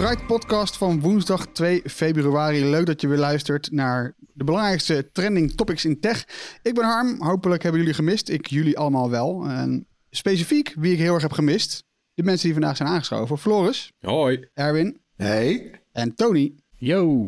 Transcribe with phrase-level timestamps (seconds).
[0.00, 2.64] Bright Podcast van woensdag 2 februari.
[2.64, 6.24] Leuk dat je weer luistert naar de belangrijkste trending topics in tech.
[6.62, 8.28] Ik ben Harm, hopelijk hebben jullie gemist.
[8.28, 9.44] Ik jullie allemaal wel.
[9.48, 11.84] En specifiek wie ik heel erg heb gemist.
[12.14, 13.38] De mensen die vandaag zijn aangeschoven.
[13.38, 14.48] Floris, Hoi.
[14.54, 15.80] Erwin Hey.
[15.92, 16.54] en Tony.
[16.76, 17.26] Yo.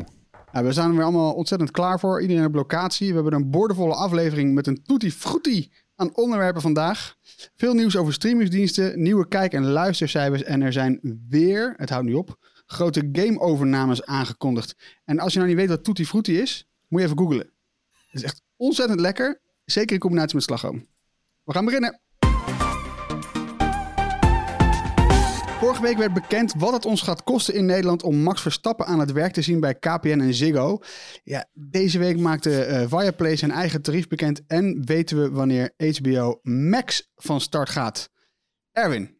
[0.51, 2.21] Nou, we zijn er weer allemaal ontzettend klaar voor.
[2.21, 3.07] Iedereen op locatie.
[3.07, 7.15] We hebben een boordevolle aflevering met een tutti frutti aan onderwerpen vandaag.
[7.55, 10.43] Veel nieuws over streamingsdiensten, nieuwe kijk- en luistercijfers.
[10.43, 12.37] En er zijn weer, het houdt niet op,
[12.73, 14.75] grote game-overnames aangekondigd.
[15.05, 17.51] En als je nou niet weet wat tutti frutti is, moet je even googlen.
[17.91, 19.41] Het is echt ontzettend lekker.
[19.65, 20.87] Zeker in combinatie met slagroom.
[21.43, 22.01] We gaan beginnen.
[25.63, 28.99] Vorige week werd bekend wat het ons gaat kosten in Nederland om Max Verstappen aan
[28.99, 30.79] het werk te zien bij KPN en Ziggo.
[31.23, 36.39] Ja, deze week maakte eh, Viaplay zijn eigen tarief bekend en weten we wanneer HBO
[36.41, 38.09] Max van start gaat.
[38.71, 39.17] Erwin,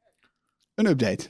[0.73, 1.27] een update.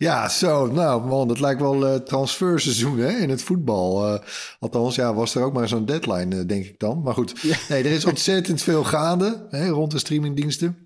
[0.00, 0.66] Ja, zo.
[0.66, 4.06] Nou, man, het lijkt wel eh transferseizoen hè, in het voetbal.
[4.06, 4.26] Eh,
[4.58, 7.02] althans, ja, was er ook maar zo'n deadline, eh, denk ik dan.
[7.02, 10.76] Maar goed, nee, er is ontzettend veel gaande hè, rond de streamingdiensten.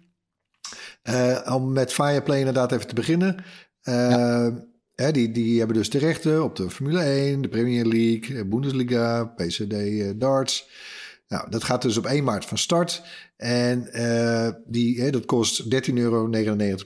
[1.45, 3.45] Om met Fireplay inderdaad even te beginnen.
[4.95, 9.25] Hè, die, die hebben dus de rechten op de Formule 1, de Premier League, Bundesliga,
[9.25, 9.75] PCD
[10.21, 10.69] darts.
[11.29, 13.03] Nou, dat gaat dus op 1 maart van start.
[13.37, 13.89] En
[14.67, 16.29] die, hè, dat kost 13,99 euro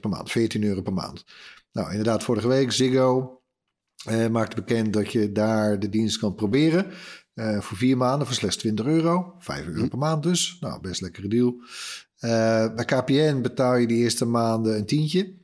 [0.01, 1.25] per maand, 14 euro per maand.
[1.79, 3.41] Nou, inderdaad, vorige week Ziggo
[4.05, 6.87] eh, maakte bekend dat je daar de dienst kan proberen.
[7.35, 9.35] eh, voor vier maanden voor slechts 20 euro.
[9.39, 10.57] 5 euro per maand dus.
[10.61, 11.55] Nou, best lekkere deal.
[12.19, 15.35] Eh, bij KPN betaal je de eerste maanden een tientje.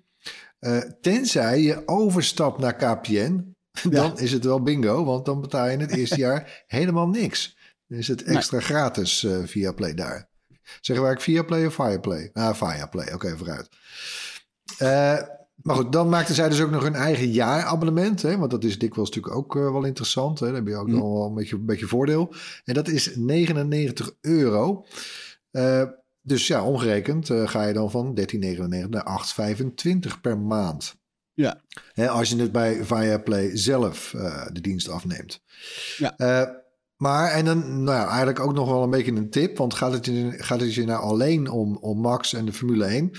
[0.58, 3.54] Eh, tenzij je overstapt naar KPN,
[3.90, 5.04] dan is het wel bingo.
[5.04, 7.56] Want dan betaal je het eerste jaar helemaal niks.
[7.86, 10.28] Dan is het extra gratis via Play daar.
[10.80, 12.30] Zeggen wij via Play of Fireplay?
[12.32, 13.12] Ah, Fireplay.
[13.12, 13.68] Oké, vooruit.
[15.64, 18.22] Maar goed, dan maakten zij dus ook nog hun eigen jaarabonnement.
[18.22, 20.40] Hè, want dat is dikwijls natuurlijk ook eh, wel interessant.
[20.40, 20.46] Hè.
[20.46, 22.34] Dan heb je ook nog wel een beetje, een beetje voordeel.
[22.64, 24.86] En dat is 99 euro.
[25.50, 25.82] Eh,
[26.20, 30.96] dus ja, omgerekend eh, ga je dan van 13,99 naar 8,25 per maand.
[31.32, 31.60] Ja.
[31.92, 34.10] Hè, als je het bij Viaplay zelf
[34.52, 35.42] de dienst afneemt.
[35.96, 36.62] Ja.
[36.96, 39.56] Maar, en dan nou ja, eigenlijk ook nog wel een beetje een tip.
[39.56, 42.84] Want gaat het je, gaat het je nou alleen om, om Max en de Formule
[42.84, 43.10] 1?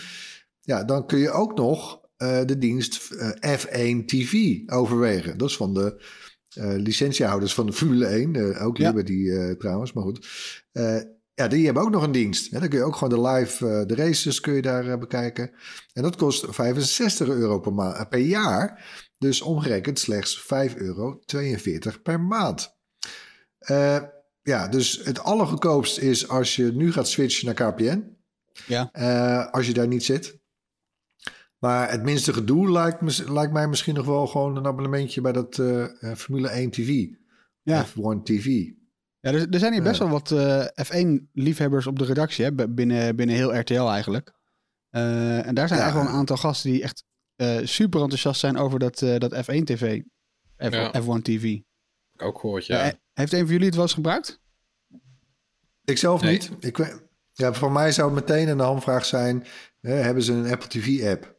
[0.62, 5.37] Ja, dan kun je ook nog eh, de dienst eh, F1 TV overwegen.
[5.37, 6.03] Dat is van de
[6.49, 8.35] eh, licentiehouders van de Formule 1.
[8.35, 8.87] eh, ook Ja.
[8.89, 10.27] Liberty eh, trouwens, maar goed.
[11.33, 12.51] Ja, die hebben ook nog een dienst.
[12.51, 15.51] Hè, dan kun je ook gewoon de live, de races kun je daar bekijken.
[15.93, 18.85] En dat kost 65 euro per, ma- per jaar.
[19.17, 21.19] Dus omgerekend slechts 5,42 euro
[22.03, 22.75] per maand.
[24.41, 28.03] Ja, dus het allergoedkoopst is als je nu gaat switchen naar KPN.
[28.67, 28.83] Ja.
[29.51, 30.39] Als je daar niet zit.
[31.59, 35.31] Maar het minste gedoe lijkt, mis- lijkt mij misschien nog wel gewoon een abonnementje bij
[35.31, 37.05] dat eh, eh, Formule 1 TV.
[37.61, 37.85] Ja.
[37.85, 38.45] F1 TV.
[39.19, 43.15] Ja, er, er zijn hier best wel wat eh, F1-liefhebbers op de redactie, hè, binnen,
[43.15, 44.33] binnen heel RTL eigenlijk.
[44.89, 45.85] Eh, en daar zijn Ja.
[45.85, 47.03] echt wel een aantal gasten die echt
[47.35, 50.01] eh, super enthousiast zijn over dat, eh, dat F1-TV.
[50.57, 50.94] F, Ja.
[51.01, 51.59] F1 TV.
[52.18, 52.80] Ook gehoord, ja.
[52.83, 54.39] Eh, heeft een van jullie het wel eens gebruikt?
[55.83, 56.31] Ik zelf Nee.
[56.31, 56.51] niet.
[56.59, 57.00] Ik,
[57.33, 59.44] ja, voor mij zou het meteen een hamvraag zijn:
[59.81, 61.34] hè, hebben ze een Apple TV-app?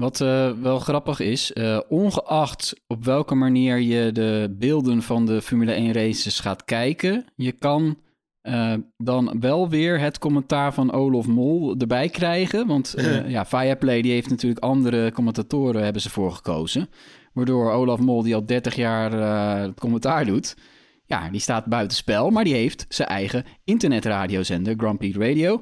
[0.00, 5.42] Wat eh, wel grappig is, eh, ongeacht op welke manier je de beelden van de
[5.42, 7.98] Formule 1 races gaat kijken, je kan
[8.40, 12.66] eh, dan wel weer het commentaar van Olof Mol erbij krijgen.
[12.66, 12.94] Want
[13.26, 16.88] ja, Viaplay die heeft natuurlijk andere commentatoren hebben ze voor gekozen.
[17.32, 19.12] Waardoor Olaf Mol, die al 30 jaar
[19.60, 20.56] het commentaar doet,
[21.04, 22.30] ja, die staat buitenspel.
[22.30, 25.60] Maar die heeft zijn eigen internetradiozender, Grand Prix Radio.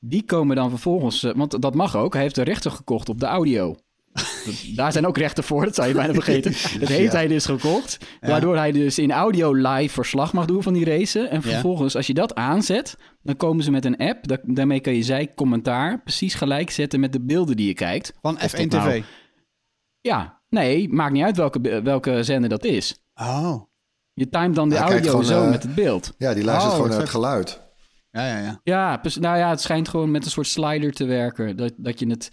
[0.00, 3.20] Die komen dan vervolgens, eh, want dat mag ook, hij heeft de rechten gekocht op
[3.20, 3.76] de audio.
[4.74, 6.80] Daar zijn ook rechten voor, dat zou je bijna vergeten.
[6.80, 7.98] Dat heeft hij dus gekocht.
[8.20, 11.20] Waardoor hij dus in audio live verslag mag doen van die race.
[11.28, 14.26] En vervolgens, als je dat aanzet, dan komen ze met een app.
[14.28, 18.12] Da- daarmee kan je zij commentaar precies gelijk zetten met de beelden die je kijkt.
[18.22, 19.04] Van Of F1 dat nou- TV.
[20.00, 22.96] Ja, nee, maakt niet uit welke, welke zender dat is.
[23.14, 23.62] Oh.
[24.12, 26.14] Je timet dan de audio gewoon, zo eh, met het beeld.
[26.18, 27.64] Ja, die luistert Oh, gewoon naar het geluid.
[28.16, 28.60] Ja, ja, ja.
[28.64, 31.56] Ja, nou ja, het schijnt gewoon met een soort slider te werken.
[31.56, 32.30] Dat, dat, je het,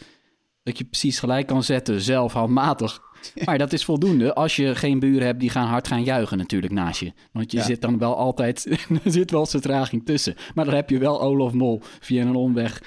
[0.64, 3.02] dat je precies gelijk kan zetten, zelf handmatig.
[3.46, 6.74] Maar dat is voldoende als je geen buren hebt die gaan hard gaan juichen natuurlijk
[6.74, 7.14] naast je.
[7.32, 7.64] Want je Ja.
[7.64, 8.66] zit dan wel altijd,
[9.06, 10.36] er zit wel vertraging tussen.
[10.56, 12.82] Maar dan heb je wel Olaf Mol via een omweg.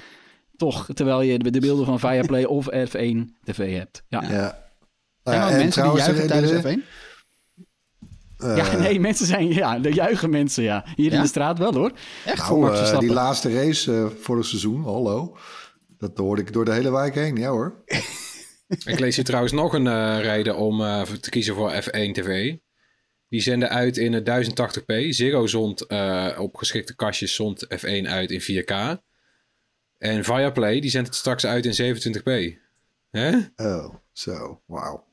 [0.56, 4.02] Toch, terwijl je de de beelden van Viaplay of F1 TV hebt.
[4.08, 4.64] Ja, ja.
[5.22, 6.82] Ja, ook en mensen die juichen er- tijdens er- F1?
[8.38, 10.84] Eh, nee, mensen zijn, ja, de juichen mensen, ja.
[10.96, 11.22] Hier in Ja?
[11.22, 11.92] de straat wel hoor.
[12.24, 12.48] Echt?
[12.50, 15.36] Nou, eh, die laatste race eh, voor het seizoen, hallo.
[15.98, 17.74] Dat hoorde ik door de hele wijk heen, ja hoor.
[18.84, 22.54] Ik lees hier trouwens nog een eh reden om eh, te kiezen voor F1 TV.
[23.28, 25.08] Die zenden uit in het 1080p.
[25.08, 29.00] Ziggo zond eh, op geschikte kastjes zond F1 uit in 4K.
[29.98, 32.58] En Viaplay die zendt het straks uit in 27p.
[33.10, 33.36] Hè?
[33.56, 35.04] Oh, zo, wauw.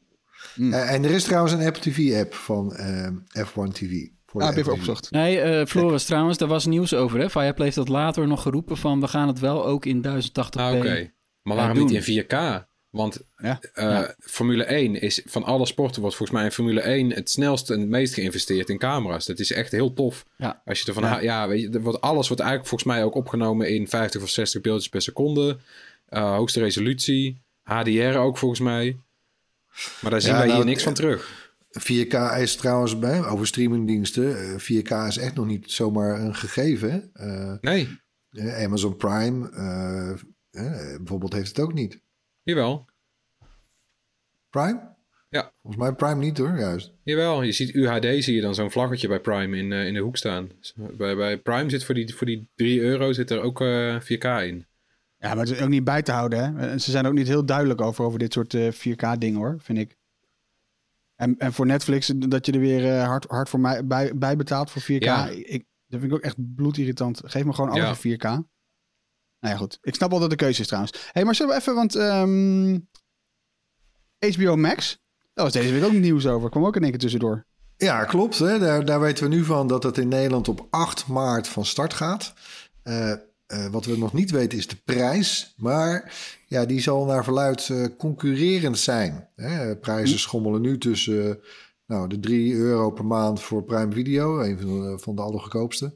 [0.54, 0.74] Hmm.
[0.74, 3.14] Eh, en er is trouwens een Apple TV-app van ehm,
[3.48, 4.08] F1 TV.
[4.26, 4.72] Voor Ah, de heb je even F1.
[4.74, 5.12] opgezocht.
[5.12, 7.20] Nee, eh Floris, trouwens, daar was nieuws over.
[7.20, 7.30] Hè?
[7.30, 9.00] Viaplay heeft dat later nog geroepen van...
[9.00, 11.12] we gaan het wel ook in 1080p Ah, oké.
[11.42, 11.86] Maar waarom doen.
[11.86, 12.66] niet in 4K?
[12.90, 13.60] Want Ja.
[13.74, 14.16] eh, Ja.
[14.20, 17.80] Formule 1 is van alle sporten wordt volgens mij in Formule 1 het snelst en
[17.80, 19.26] het meest geïnvesteerd in camera's.
[19.26, 20.26] Dat is echt heel tof.
[20.38, 20.62] Ja.
[20.66, 21.20] Als je ervan Ja.
[21.20, 21.48] ja.
[21.48, 24.62] weet je, er wordt, alles wordt eigenlijk volgens mij ook opgenomen in 50 of 60
[24.62, 25.58] beeldjes per seconde.
[26.06, 27.42] Eh, hoogste resolutie.
[27.64, 28.98] HDR ook volgens mij.
[30.02, 31.52] Maar daar zien Ja, wij nou, hier niks van terug.
[31.80, 34.38] 4K is trouwens bij, over streamingdiensten.
[34.38, 37.10] eh, 4K is echt nog niet zomaar een gegeven.
[37.14, 38.00] Eh, Nee,
[38.32, 40.10] eh, Amazon Prime eh,
[40.52, 42.02] eh, bijvoorbeeld heeft het ook niet.
[42.44, 42.86] jawel.
[44.50, 44.92] Prime?
[45.30, 45.52] Ja.
[45.62, 46.94] Volgens mij Prime niet hoor, juist.
[47.04, 50.00] Jawel, je ziet UHD, zie je dan zo'n vlaggetje bij Prime in, eh, in de
[50.00, 50.50] hoek staan.
[50.60, 54.00] Dus bij, bij Prime zit voor die, voor die 3 euro zit er ook eh,
[54.02, 54.66] 4K in.
[55.24, 56.68] Ja, maar het is ook niet bij te houden, hè.
[56.70, 59.98] En Ze zijn ook niet heel duidelijk over, over dit soort 4K-dingen, hoor, vind ik.
[61.16, 64.36] En, en voor Netflix, dat je er weer eh, hard, hard voor mij bij, bij
[64.36, 64.86] betaalt voor 4K.
[64.86, 65.28] Ja.
[65.28, 67.22] Ik, dat vind ik ook echt bloedirritant.
[67.26, 68.10] Geef me gewoon alles Ja.
[68.10, 68.22] in 4K.
[68.24, 68.44] Nou
[69.40, 69.78] ja, goed.
[69.82, 70.94] Ik snap wel dat de keuze is trouwens.
[70.94, 72.80] Hé, hey, maar zullen we even, want ehm,
[74.34, 75.00] HBO Max,
[75.34, 76.50] daar was deze week ook nieuws over.
[76.50, 77.46] Kwam ook in één keer tussendoor.
[77.78, 78.38] Ja, klopt.
[78.40, 78.60] Hè?
[78.60, 81.94] Daar, daar weten we nu van dat het in Nederland op 8 maart van start
[81.94, 82.34] gaat.
[82.84, 83.14] Eh,
[83.54, 85.54] eh, wat we nog niet weten is de prijs.
[85.58, 86.14] Maar
[86.48, 89.30] ja, die zal naar verluid eh, concurrerend zijn.
[89.36, 89.76] Hè?
[89.76, 91.40] Prijzen schommelen nu tussen
[91.86, 94.40] nou, de 3 euro per maand voor Prime Video.
[94.40, 95.96] Een van de, van de allergoedkoopste.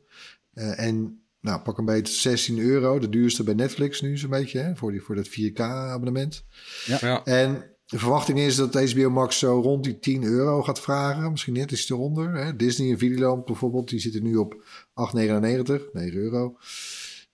[0.54, 3.00] Eh, en nou, pak een beetje 16 euro.
[3.00, 4.60] De duurste bij Netflix nu zo'n beetje.
[4.60, 4.76] Hè?
[4.76, 6.46] Voor, die, voor dat 4K abonnement.
[6.86, 7.24] Ja.
[7.24, 11.32] En de verwachting is dat HBO Max zo rond die 10 euro gaat vragen.
[11.32, 12.34] Misschien net iets eronder.
[12.34, 12.56] Hè?
[12.56, 14.62] Disney en Videoland bijvoorbeeld, die zitten nu op 8,99,
[15.92, 16.58] 9 euro.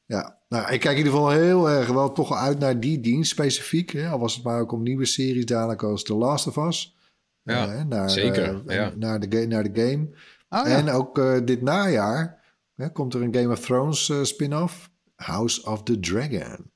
[0.06, 3.32] Ja, nou, ik kijk in ieder geval heel erg wel toch uit naar die dienst
[3.32, 3.90] specifiek.
[3.92, 4.10] Hè?
[4.10, 6.98] Al was het maar ook om nieuwe series dadelijk als The Last of Us.
[7.42, 8.94] Ja, naar, zeker, eh, ja.
[8.96, 10.08] naar, de, ga- naar de game.
[10.50, 10.78] Oh, ja.
[10.78, 12.44] En ook eh, dit najaar
[12.76, 14.92] hè, komt er een Game of Thrones eh, spin-off.
[15.16, 16.72] House of the Dragon.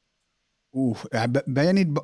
[0.72, 0.98] Oeh,
[1.46, 2.02] ben je niet...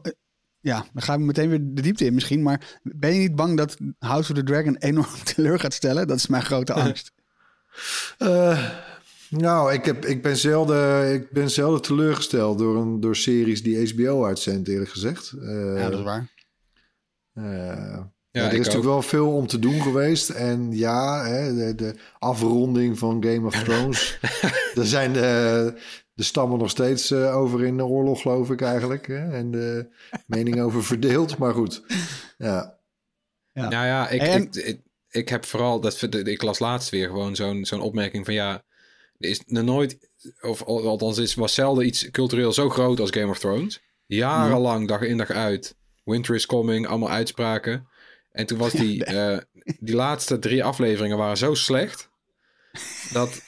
[0.59, 2.41] Ja, dan gaan we meteen weer de diepte in misschien.
[2.41, 6.07] Maar ben je niet bang dat House of the Dragon enorm teleur gaat stellen?
[6.07, 7.11] Dat is mijn grote angst.
[9.33, 13.63] Eh, nou, ik, heb, ik, ben zelden, ik ben zelden teleurgesteld door, een, door series
[13.63, 15.31] die HBO uitzendt, eerlijk gezegd.
[15.41, 16.27] Eh, ja, dat is waar.
[17.33, 20.29] eh, ja, Ja, er is natuurlijk wel veel om te doen geweest.
[20.29, 24.19] En ja, hè, de, de afronding van Game of Thrones.
[24.73, 25.73] Daar zijn de,
[26.13, 29.07] de stammen nog steeds eh, over in de oorlog, geloof ik eigenlijk.
[29.07, 29.31] Hè?
[29.31, 29.87] En de
[30.25, 31.37] mening over verdeeld.
[31.37, 31.83] Maar goed,
[32.37, 32.77] ja.
[33.51, 33.69] Ja.
[33.69, 37.35] Nou ja, ik, En- ik, ik, ik heb vooral, dat, ik las laatst weer gewoon
[37.35, 38.63] zo'n zo'n opmerking van ja,
[39.23, 40.09] is nog nooit,
[40.41, 43.81] of al- althans is, was zelden iets cultureel zo groot als Game of Thrones.
[44.05, 47.87] Jarenlang, dag in dag uit, Winter is Coming, allemaal uitspraken.
[48.31, 49.37] En toen was die, eh,
[49.79, 52.09] die laatste drie afleveringen waren zo slecht,
[53.11, 53.41] dat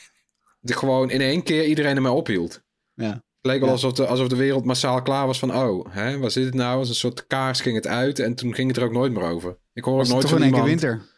[0.60, 2.62] de gewoon in één keer iedereen ermee ophield.
[2.94, 3.10] Ja.
[3.12, 3.74] Het leek wel Ja.
[3.74, 6.78] alsof, de, alsof de wereld massaal klaar was van, oh, hè, waar zit het nou?
[6.78, 9.24] Als een soort kaars ging het uit en toen ging het er ook nooit meer
[9.24, 9.58] over.
[9.74, 10.82] Ik hoor ook Was het nooit van in één keer iemand...
[10.82, 11.10] winter?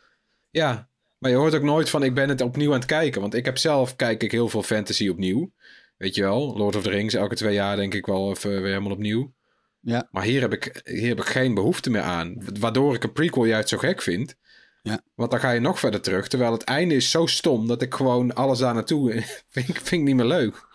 [0.50, 3.22] Ja, maar je hoort ook nooit van ik ben het opnieuw aan het kijken.
[3.22, 5.52] Want ik heb zelf, kijk ik heel veel fantasy opnieuw.
[5.98, 8.62] Weet je wel, Lord of the Rings, elke twee jaar denk ik wel even weer
[8.62, 9.34] helemaal opnieuw.
[9.82, 10.08] Ja.
[10.12, 12.38] Maar hier heb, ik, hier heb ik geen behoefte meer aan.
[12.60, 14.36] Waardoor ik een prequel juist zo gek vind.
[14.82, 15.02] Ja.
[15.16, 16.28] Want dan ga je nog verder terug.
[16.28, 19.12] Terwijl het einde is zo stom dat ik gewoon alles daar naartoe
[19.50, 20.66] vind, vind ik niet meer leuk.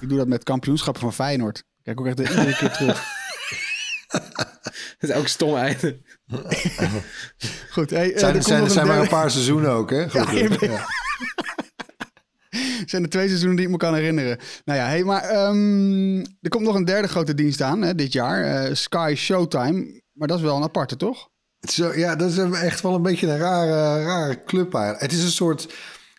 [0.00, 1.64] Ik doe dat met kampioenschappen van Feyenoord.
[1.82, 3.04] Kijk ook echt iedere keer terug.
[4.98, 6.00] Het is ook stom einde.
[7.70, 10.08] Goed, hey, eh, Zijn, er zijn, er zijn maar een paar seizoenen ook, hè?
[10.10, 10.86] Goed, Ja,
[12.86, 14.38] zijn er twee seizoenen die ik me kan herinneren.
[14.64, 18.12] Nou ja, hey, maar ehm, er komt nog een derde grote dienst aan hè, dit
[18.12, 18.44] jaar.
[18.64, 20.02] eh, Sky Showtime.
[20.12, 21.28] Maar dat is wel een aparte, toch?
[21.68, 25.02] Zo, ja, dat is echt wel een beetje een rare, rare club eigenlijk.
[25.02, 25.68] Het is een soort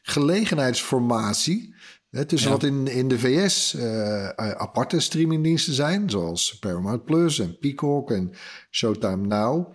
[0.02, 1.76] gelegenheidsformatie.
[2.10, 7.40] Hè, tussen wat in, in de VS eh, eh, aparte streamingdiensten zijn, zoals Paramount Plus
[7.40, 8.32] en Peacock en
[8.72, 9.74] Showtime Now.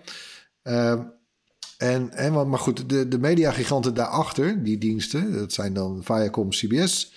[0.62, 1.00] Eh,
[1.78, 6.48] en, en, wat- maar goed, de, de mediagiganten daarachter, die diensten, dat zijn dan Viacom,
[6.50, 7.14] CBS,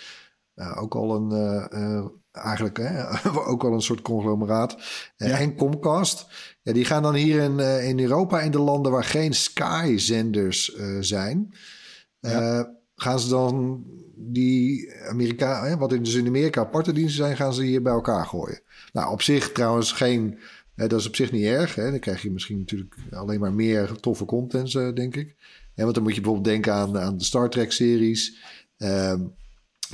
[0.75, 3.03] ook al een, eigenlijk hè,
[3.51, 4.77] ook al een soort conglomeraat,
[5.17, 5.39] Ja.
[5.39, 6.25] en Comcast.
[6.61, 11.53] Ja, die gaan dan hier in, in Europa, in de landen waar geen Sky-zenders zijn,
[12.95, 13.83] gaan ze dan
[14.19, 17.93] die Amerika, hè, wat in, dus in Amerika aparte diensten zijn, gaan ze hier bij
[17.93, 18.61] elkaar gooien.
[18.93, 20.39] Nou, op zich trouwens geen,
[20.75, 21.75] hè, dat is op zich niet erg.
[21.75, 21.89] Hè.
[21.91, 25.35] Dan krijg je misschien natuurlijk alleen maar meer toffe content, eh, denk ik.
[25.73, 28.37] Ja, want dan moet je bijvoorbeeld denken aan, aan de Star Trek-series.
[28.77, 29.21] Ehm,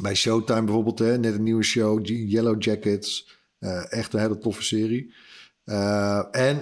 [0.01, 3.37] bij Showtime bijvoorbeeld, hè, net een nieuwe show, Yellow Jackets.
[3.59, 5.13] Eh, echt een hele toffe serie.
[5.63, 6.59] Eh, en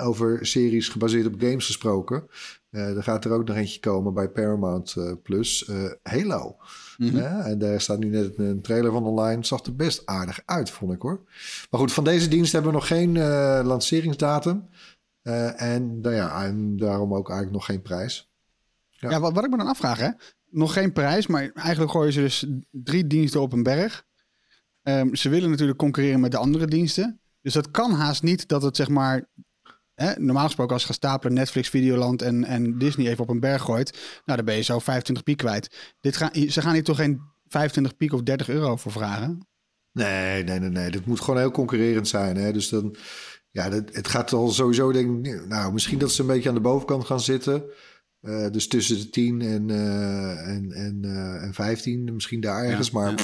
[0.00, 2.28] over series gebaseerd op games gesproken.
[2.74, 5.64] Eh er gaat er ook nog eentje komen bij Paramount eh, Plus.
[5.68, 6.56] eh, Halo.
[6.96, 9.44] Ja, en daar staat nu net een trailer van online.
[9.44, 11.20] Zag er best aardig uit, vond ik hoor.
[11.70, 13.18] Maar goed, van deze dienst hebben we nog geen
[13.66, 14.68] lanceringsdatum.
[15.56, 18.30] En, nou ja, en daarom ook eigenlijk nog geen prijs.
[18.90, 19.20] Ja, Ja.
[19.20, 20.08] wat, wat ik me dan afvraag, hè?
[20.50, 24.04] Nog geen prijs, maar eigenlijk gooien ze dus drie diensten op een berg.
[24.82, 27.20] Ehm, ze willen natuurlijk concurreren met de andere diensten.
[27.42, 29.28] Dus dat kan haast niet dat het zeg maar.
[29.94, 33.40] Hè, normaal gesproken, als je gaat stapelen Netflix, Videoland en, en Disney even op een
[33.40, 33.98] berg gooit.
[34.24, 35.94] Nou, dan ben je zo 25 piek kwijt.
[36.00, 39.48] Dit gaan, ze gaan hier toch geen 25 piek of 30 euro voor vragen?
[39.92, 40.90] Nee, nee, nee, nee.
[40.90, 42.36] Dit moet gewoon heel concurrerend zijn.
[42.36, 42.52] Hè?
[42.52, 42.96] Dus dan,
[43.50, 46.54] ja, dat, het gaat al sowieso, denk ik, nou, misschien dat ze een beetje aan
[46.54, 47.64] de bovenkant gaan zitten.
[48.20, 52.90] Eh, dus tussen de 10 en, eh, en, en, eh, en 15, misschien daar ergens.
[52.90, 53.14] maar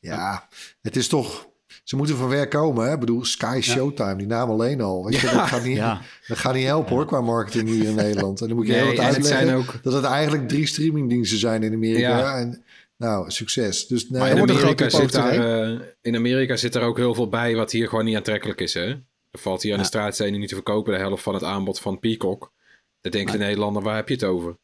[0.00, 0.14] ja.
[0.16, 0.48] ja,
[0.80, 1.52] het is toch.
[1.84, 2.86] Ze moeten van ver komen.
[2.86, 2.92] Hè?
[2.92, 5.04] Ik bedoel, Sky Showtime, die naam alleen al.
[5.04, 6.00] Weet je, dat, gaat niet, Ja.
[6.26, 8.40] dat gaat niet helpen hoor, qua marketing hier in Nederland.
[8.40, 10.66] En dan moet je Nee, heel wat het uitleggen zijn ook- dat het eigenlijk drie
[10.66, 12.18] streamingdiensten zijn in Amerika.
[12.18, 12.38] Ja.
[12.38, 12.64] En,
[12.96, 13.86] nou, succes.
[13.86, 16.74] Dus nee, Maar in wordt een Amerika, grote zit poster, daar, eh, in Amerika zit
[16.74, 18.74] er ook heel veel bij wat hier gewoon niet aantrekkelijk is.
[18.74, 18.86] Hè?
[19.30, 21.98] Er valt hier aan de straatstenen niet te verkopen de helft van het aanbod van
[21.98, 22.52] Peacock.
[23.00, 24.56] Dan denkt de Nederlander, waar heb je het over?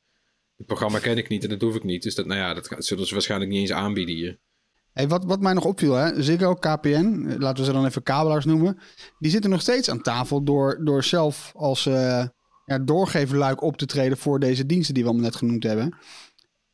[0.57, 2.03] Het programma ken ik niet en dat hoef ik niet.
[2.03, 4.39] Dus dat, nou ja, dat zullen ze waarschijnlijk niet eens aanbieden hier.
[4.93, 6.23] Wat, wat mij nog opviel, hè?
[6.23, 8.79] Ziggo, KPN, laten we ze dan even kabelaars noemen.
[9.19, 12.25] Die zitten nog steeds aan tafel door, door zelf als eh
[12.71, 15.97] ja, doorgeverluik op te treden voor deze diensten die we allemaal net genoemd hebben.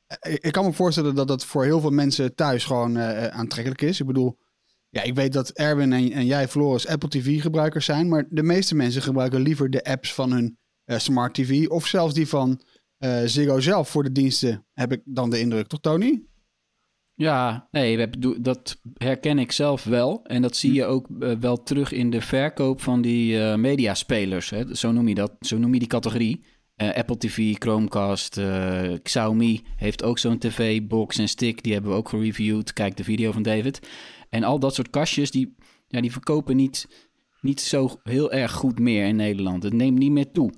[0.06, 3.82] Eh, Ik, kan me voorstellen dat dat voor heel veel mensen thuis gewoon eh, aantrekkelijk
[3.82, 4.00] is.
[4.00, 4.38] Ik bedoel,
[4.88, 8.08] ja, ik weet dat Erwin en, jij, Floris, Apple TV gebruikers zijn.
[8.08, 11.66] Maar de meeste mensen gebruiken liever de apps van hun smart TV.
[11.68, 12.60] Of zelfs die van
[13.24, 15.66] Ziggo zelf voor de diensten, heb ik dan de indruk.
[15.66, 16.22] Toch, Tony?
[17.18, 18.08] Ja, nee,
[18.40, 20.24] dat herken ik zelf wel.
[20.24, 24.50] En dat zie je ook eh, wel terug in de verkoop van die eh, mediaspelers.
[24.50, 24.74] Hè?
[24.74, 26.44] Zo noem je dat, zo noem je die categorie.
[26.76, 31.62] Eh, Apple TV, Chromecast, eh, Xiaomi heeft ook zo'n tv-box en stick.
[31.62, 32.72] Die hebben we ook gereviewd.
[32.72, 33.88] Kijk de video van David.
[34.30, 35.54] En al dat soort kastjes, die,
[35.88, 36.88] ja, die verkopen niet,
[37.40, 39.62] niet zo heel erg goed meer in Nederland.
[39.62, 40.52] Het neemt niet meer toe.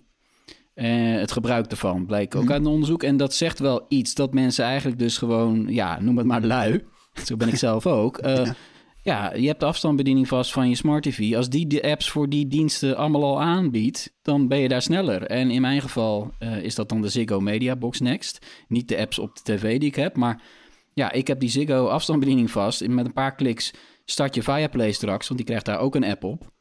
[0.78, 3.02] Eh, het gebruik ervan bleek ook uit een onderzoek.
[3.02, 6.84] En dat zegt wel iets dat mensen eigenlijk dus gewoon, ja, noem het maar lui.
[7.26, 8.18] Zo ben ik zelf ook.
[8.18, 8.50] Eh,
[9.02, 9.34] ja.
[9.34, 11.34] je hebt de afstandsbediening vast van je smart TV.
[11.36, 15.22] Als die de apps voor die diensten allemaal al aanbiedt, dan ben je daar sneller.
[15.22, 18.46] En in mijn geval eh, is dat dan de Ziggo Media Box Next.
[18.68, 20.42] Niet de apps op de tv die ik heb, maar
[20.94, 22.80] ja, ik heb die Ziggo afstandsbediening vast.
[22.80, 23.72] En met een paar kliks
[24.04, 26.56] start je Viaplay straks, want die krijgt daar ook een app op.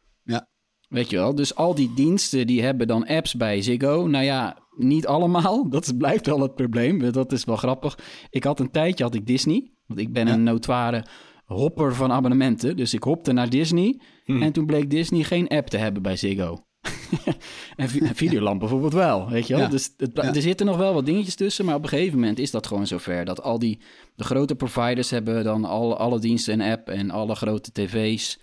[0.88, 4.08] Weet je wel, dus al die diensten die hebben dan apps bij Ziggo.
[4.08, 5.70] Nou ja, niet allemaal.
[5.70, 7.12] Dat blijft wel het probleem.
[7.12, 7.98] Dat is wel grappig.
[8.29, 9.72] Ik had een tijdje had ik Disney.
[9.86, 11.06] Want ik ben een notoire
[11.46, 12.77] hopper van abonnementen.
[12.77, 14.00] Dus ik hopte naar Disney.
[14.25, 16.58] En toen bleek Disney geen app te hebben bij Ziggo.
[17.75, 19.63] en vi- en Videoland bijvoorbeeld wel, weet je wel.
[19.63, 19.70] Ja.
[19.70, 20.34] Dus het, Ja.
[20.34, 21.65] er zitten nog wel wat dingetjes tussen.
[21.65, 23.25] Maar op een gegeven moment is dat gewoon zover.
[23.25, 23.79] Dat al die
[24.15, 26.89] de grote providers hebben dan alle, alle diensten een app.
[26.89, 28.39] En alle grote tv's,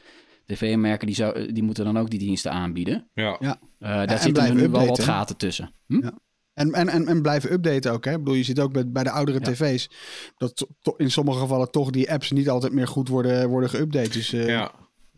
[0.47, 3.11] tv-merken, die, zou, die moeten dan ook die diensten aanbieden.
[3.15, 3.37] Ja.
[3.41, 3.59] Ja.
[3.79, 5.75] Eh, daar en zitten blijven nu wel wat gaten tussen.
[5.87, 6.03] Hm?
[6.03, 6.19] Ja.
[6.55, 8.05] En, en, en, en blijven updaten ook.
[8.05, 8.11] Hè?
[8.11, 9.53] Ik bedoel, je ziet ook bij, bij de oudere Ja.
[9.53, 9.91] tv's
[10.37, 13.71] dat to- to- in sommige gevallen toch die apps niet altijd meer goed worden, worden
[13.71, 14.13] geüpdate.
[14.13, 14.73] Dus eh, ja.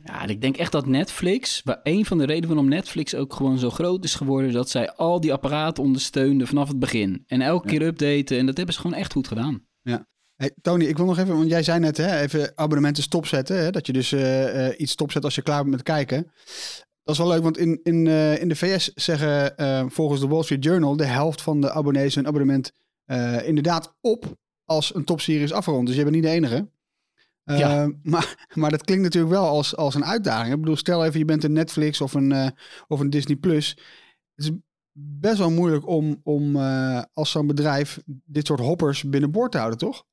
[0.05, 3.35] Ja, en ik denk echt dat Netflix, waar een van de redenen waarom Netflix ook
[3.35, 7.25] gewoon zo groot is geworden, dat zij al die apparaten ondersteunden vanaf het begin.
[7.27, 8.39] En elke keer updaten.
[8.39, 9.65] En dat hebben ze gewoon echt goed gedaan.
[10.37, 13.59] Hey, Tony, ik wil nog even, want jij zei net, hè, even abonnementen stopzetten.
[13.59, 16.33] Hè, dat je dus eh, eh, iets stopzet als je klaar bent met kijken.
[17.03, 19.55] Dat is wel leuk, want in, in, eh, in de VS zeggen
[19.91, 22.73] volgens de Wall Street Journal de helft van de abonnees hun abonnement
[23.45, 25.87] inderdaad op als een topserie is afgerond.
[25.87, 26.69] Dus je bent niet de enige.
[27.45, 27.93] Ja.
[28.03, 30.55] maar, maar dat klinkt natuurlijk wel als, als een uitdaging.
[30.55, 32.53] Ik bedoel, stel even je bent een Netflix of een,
[32.89, 33.37] of een Disney+.
[33.37, 33.69] Plus.
[34.35, 34.51] Het is
[34.99, 36.57] best wel moeilijk om, om
[37.13, 40.05] als zo'n bedrijf dit soort hoppers binnenboord te houden, toch?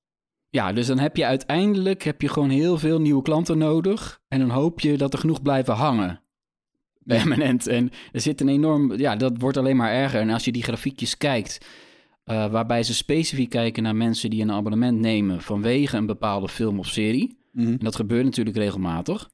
[0.53, 4.21] Ja, dus dan heb je uiteindelijk heb je gewoon heel veel nieuwe klanten nodig.
[4.27, 6.21] En dan hoop je dat er genoeg blijven hangen.
[7.05, 7.67] Permanent.
[7.67, 8.97] En er zit een enorm...
[8.97, 10.19] Ja, dat wordt alleen maar erger.
[10.19, 11.65] En als je die grafiekjes kijkt...
[12.23, 15.41] eh, waarbij ze specifiek kijken naar mensen die een abonnement nemen...
[15.41, 17.37] vanwege een bepaalde film of serie.
[17.55, 19.29] En dat gebeurt natuurlijk regelmatig.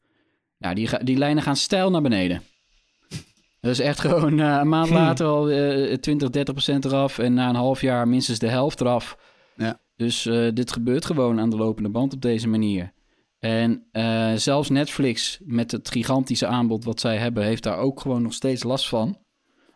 [0.57, 2.41] Nou, die, die lijnen gaan stijl naar beneden.
[3.61, 7.19] Dat is echt gewoon eh, een maand later al eh 20, 30 procent eraf.
[7.19, 9.17] En na een half jaar minstens de helft eraf.
[9.99, 12.91] Dus eh, dit gebeurt gewoon aan de lopende band op deze manier.
[13.39, 17.43] En eh, zelfs Netflix met het gigantische aanbod wat zij hebben...
[17.43, 19.17] heeft daar ook gewoon nog steeds last van.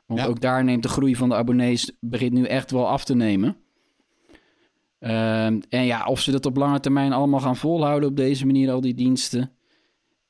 [0.06, 0.26] Want Ja.
[0.26, 1.98] ook daar neemt de groei van de abonnees...
[2.00, 3.58] begint nu echt wel af te nemen.
[5.00, 8.72] Ehm, en ja, of ze dat op lange termijn allemaal gaan volhouden op deze manier,
[8.72, 9.52] al die diensten,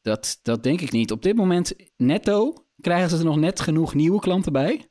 [0.02, 1.12] dat, dat denk ik niet.
[1.12, 4.88] Op dit moment, netto, krijgen ze er nog net genoeg nieuwe klanten bij.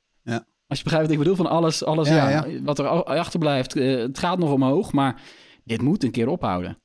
[0.72, 0.78] Ja.
[0.78, 2.62] Als je begrijpt wat ik bedoel, van alles, alles Ja, ja, ja.
[2.62, 5.22] wat er achterblijft, eh, het gaat nog omhoog, maar
[5.64, 6.76] dit moet een keer ophouden.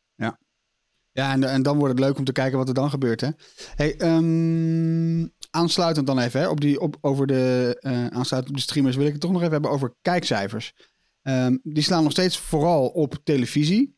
[1.17, 3.21] Ja, en, en dan wordt het leuk om te kijken wat er dan gebeurt.
[3.21, 3.29] Hè?
[3.75, 8.61] Hey, ehm, aansluitend dan even hè, op die, op, over de, eh, aansluitend op de
[8.61, 10.73] streamers wil ik het toch nog even hebben over kijkcijfers.
[11.21, 13.97] Ehm, die slaan nog steeds vooral op televisie.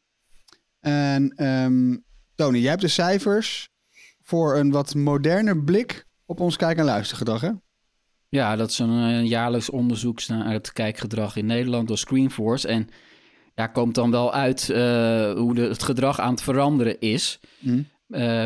[0.80, 1.98] En ehm,
[2.36, 3.70] Tony, jij hebt de cijfers
[4.22, 7.42] voor een wat moderner blik op ons kijk- en luistergedrag.
[7.42, 7.52] Hè?
[8.30, 12.68] Ja, dat is een eh, jaarlijks onderzoek naar het kijkgedrag in Nederland door Screenforce.
[12.68, 12.88] En
[13.56, 17.40] ja, komt dan wel uit eh, hoe de, het gedrag aan het veranderen is.
[17.60, 17.82] Mhm.
[18.08, 18.46] Eh,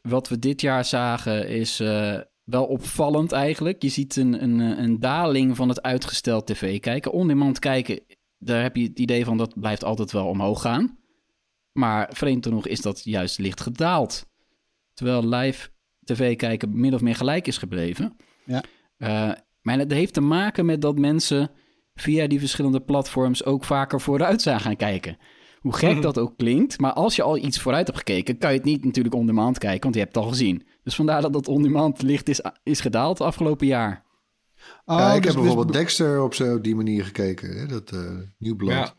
[0.00, 1.78] wat we dit jaar zagen is
[2.44, 3.82] wel opvallend eigenlijk.
[3.82, 7.12] Je ziet een, een, een daling van het uitgesteld tv kijken.
[7.12, 8.00] On-demand kijken,
[8.38, 10.98] daar heb je het idee van dat blijft altijd wel omhoog gaan.
[11.72, 14.26] Maar vreemd genoeg is dat juist licht gedaald.
[14.92, 15.68] Terwijl live
[16.04, 18.16] tv kijken min of meer gelijk is gebleven.
[18.44, 18.62] Ja.
[18.96, 19.30] Eh,
[19.60, 21.50] maar het heeft te maken met dat mensen
[21.94, 25.18] via die verschillende platforms ook vaker vooruit zijn gaan kijken.
[25.60, 28.56] Hoe gek dat ook klinkt, maar als je al iets vooruit hebt gekeken, kan je
[28.56, 30.66] het niet natuurlijk on-demand kijken, want je hebt het al gezien.
[30.82, 34.04] Dus vandaar dat dat on-demand licht is, is gedaald afgelopen jaar.
[34.84, 37.58] Oh, ja, ik dus- heb bijvoorbeeld Dexter op, zo, die manier gekeken.
[37.58, 37.66] Hè?
[37.66, 38.00] Dat uh,
[38.38, 38.72] New Blood.
[38.72, 38.94] Ja.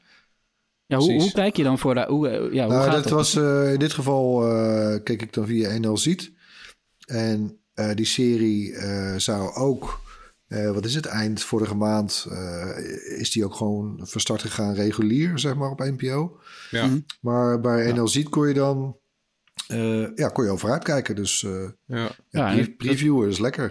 [0.87, 2.05] Ja, hoe, hoe kijk je dan voor...
[2.05, 3.11] Hoe, eh, ja, hoe Nou, gaat dat dat?
[3.11, 6.31] was eh, in dit geval uh, keek ik dan via NL Ziet.
[7.05, 9.99] En uh, die serie uh, zou ook,
[10.47, 12.27] uh, wat is het, eind vorige maand
[13.17, 16.39] is die ook gewoon van start gegaan regulier, zeg maar, op NPO.
[16.71, 16.85] Ja.
[16.85, 17.05] Mm.
[17.21, 18.97] Maar bij NL Ziet kon je dan,
[19.71, 21.15] uh, ja, kon je al vooruit kijken.
[21.15, 21.73] Dus ja.
[21.85, 23.67] ja, Ja, pre dat- previewen is lekker.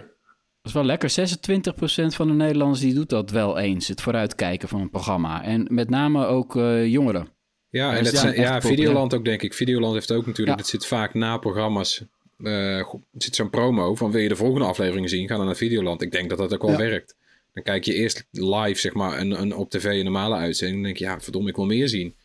[0.61, 1.09] Dat is wel lekker.
[1.09, 3.87] 26% van de Nederlanders die doet dat wel eens.
[3.87, 5.43] Het vooruitkijken van een programma.
[5.43, 7.27] En met name ook eh, jongeren.
[7.69, 8.61] Ja, en dat ja, zijn, ja.
[8.61, 9.53] Videoland ook, denk ik.
[9.53, 10.63] Videoland heeft ook natuurlijk, Ja.
[10.63, 12.03] dat zit vaak na programma's.
[12.37, 15.27] Eh, er zit zo'n promo van wil je de volgende aflevering zien?
[15.27, 16.01] Ga dan naar Videoland.
[16.01, 16.77] Ik denk dat dat ook wel Ja.
[16.77, 17.15] werkt.
[17.53, 20.77] Dan kijk je eerst live, zeg maar, een, een, op tv een normale uitzending.
[20.77, 22.15] Dan denk je, ja, verdomme, ik wil meer zien.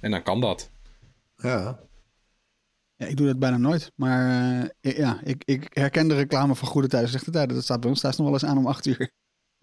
[0.00, 0.70] En dan kan dat.
[1.36, 1.78] Ja,
[2.96, 3.92] Ja, ik doe dat bijna nooit.
[3.94, 7.54] Maar eh, ja, ik, ik herken de reclame van Goede Tijden, Slechte Tijden.
[7.54, 9.10] Dat staat bij ons thuis nog wel eens aan om acht uur.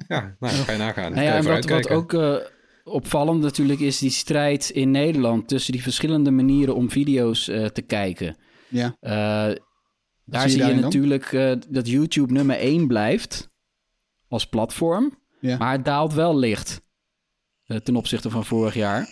[0.07, 1.11] Ja, nou, ga je nagaan.
[1.15, 2.35] Nou ja, en wat, ook eh,
[2.83, 5.47] opvallend natuurlijk is die strijd in Nederland...
[5.47, 8.35] tussen die verschillende manieren om video's eh, te kijken.
[8.67, 8.95] Ja.
[10.25, 13.49] Daar zie je natuurlijk eh, dat YouTube nummer 1 blijft
[14.27, 15.19] als platform.
[15.39, 15.57] Ja.
[15.57, 16.81] Maar het daalt wel licht
[17.65, 19.09] eh, ten opzichte van vorig jaar.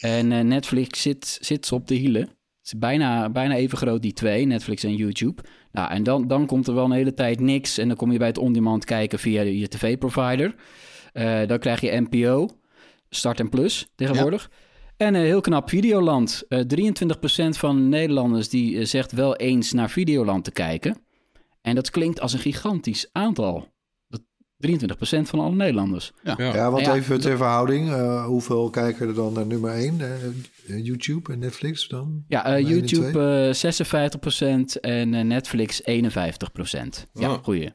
[0.00, 2.22] En eh, Netflix zit, zit ze op de hielen.
[2.22, 5.42] Het is bijna, bijna even groot, die twee, Netflix en YouTube.
[5.72, 7.78] Nou, en dan, dan komt er wel een hele tijd niks.
[7.78, 10.54] En dan kom je bij het on-demand kijken via je tv-provider.
[11.46, 12.48] Dan krijg je NPO,
[13.10, 14.50] Start en Plus tegenwoordig.
[15.04, 16.44] En eh, heel knap Videoland.
[16.48, 20.96] Eh 23% van Nederlanders die eh, zegt wel eens naar Videoland te kijken.
[21.62, 23.68] En dat klinkt als een gigantisch aantal.
[24.08, 24.20] Dat
[24.66, 26.12] 23% van alle Nederlanders.
[26.24, 26.34] Ja.
[26.38, 27.88] ja want Ja, even ter verhouding.
[27.90, 29.96] eh, hoeveel kijken er dan naar nummer 1?
[30.82, 32.24] YouTube en Netflix dan?
[32.28, 37.06] Ja, eh, YouTube eh 56% en eh, Netflix 51%.
[37.12, 37.42] Ja, Oh.
[37.42, 37.72] goeie.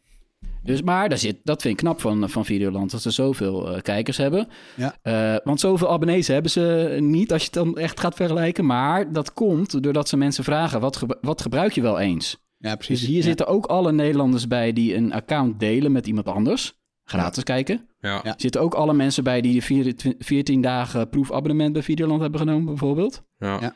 [0.64, 3.82] Dus, maar daar zit, dat vind ik knap van, van Videoland, dat ze zoveel eh,
[3.82, 4.48] kijkers hebben.
[4.76, 4.96] Ja.
[5.02, 8.66] Eh, want zoveel abonnees hebben ze niet als je het dan echt gaat vergelijken.
[8.66, 12.38] Maar dat komt doordat ze mensen vragen, wat, ge- wat gebruik je wel eens?
[12.58, 13.00] Ja, precies.
[13.00, 13.24] Dus hier Ja.
[13.24, 16.78] zitten ook alle Nederlanders bij die een account delen met iemand anders.
[17.04, 17.88] Gratis kijken.
[18.00, 18.10] Ja.
[18.14, 18.24] Ja.
[18.24, 22.40] Er zitten ook alle mensen bij die de 14 14 dagen proefabonnement bij Videoland hebben
[22.40, 23.24] genomen, bijvoorbeeld.
[23.38, 23.74] Ja.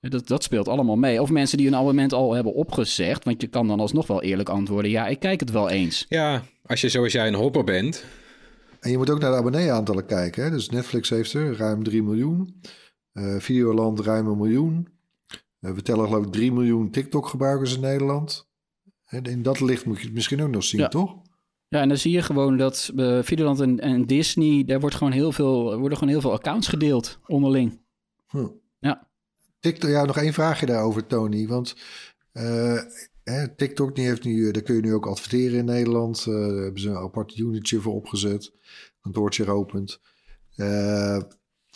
[0.00, 0.08] Ja.
[0.08, 1.22] Dat, dat speelt allemaal mee.
[1.22, 3.24] Of mensen die een abonnement al hebben opgezegd.
[3.24, 4.90] Want je kan dan alsnog wel eerlijk antwoorden.
[4.90, 6.06] Ja, ik kijk het wel eens.
[6.08, 8.04] Ja, als je zoals jij een hopper bent.
[8.80, 10.44] En je moet ook naar de abonnee-aantallen kijken.
[10.44, 10.50] Hè?
[10.50, 12.60] Dus Netflix heeft er ruim 3 miljoen.
[13.12, 14.88] Eh, Videoland ruim een miljoen.
[15.60, 18.48] Eh, we tellen geloof ik 3 miljoen TikTok-gebruikers in Nederland.
[19.04, 20.88] En in dat licht moet je het misschien ook nog zien, Ja.
[20.88, 21.16] toch?
[21.68, 24.64] Ja, en dan zie je gewoon dat uh, Videoland en, en Disney...
[24.64, 27.80] daar wordt gewoon heel veel, worden gewoon heel veel accounts gedeeld onderling.
[28.26, 28.46] Hm.
[29.60, 31.46] TikTok, ja, nog één vraagje daarover, Tony.
[31.46, 31.76] Want
[32.32, 32.82] eh,
[33.56, 36.18] TikTok die heeft nu, daar kun je nu ook adverteren in Nederland.
[36.18, 38.52] Eh, daar hebben ze een apart unitje voor opgezet.
[39.00, 40.00] Kantoortje geopend.
[40.56, 41.14] Eh,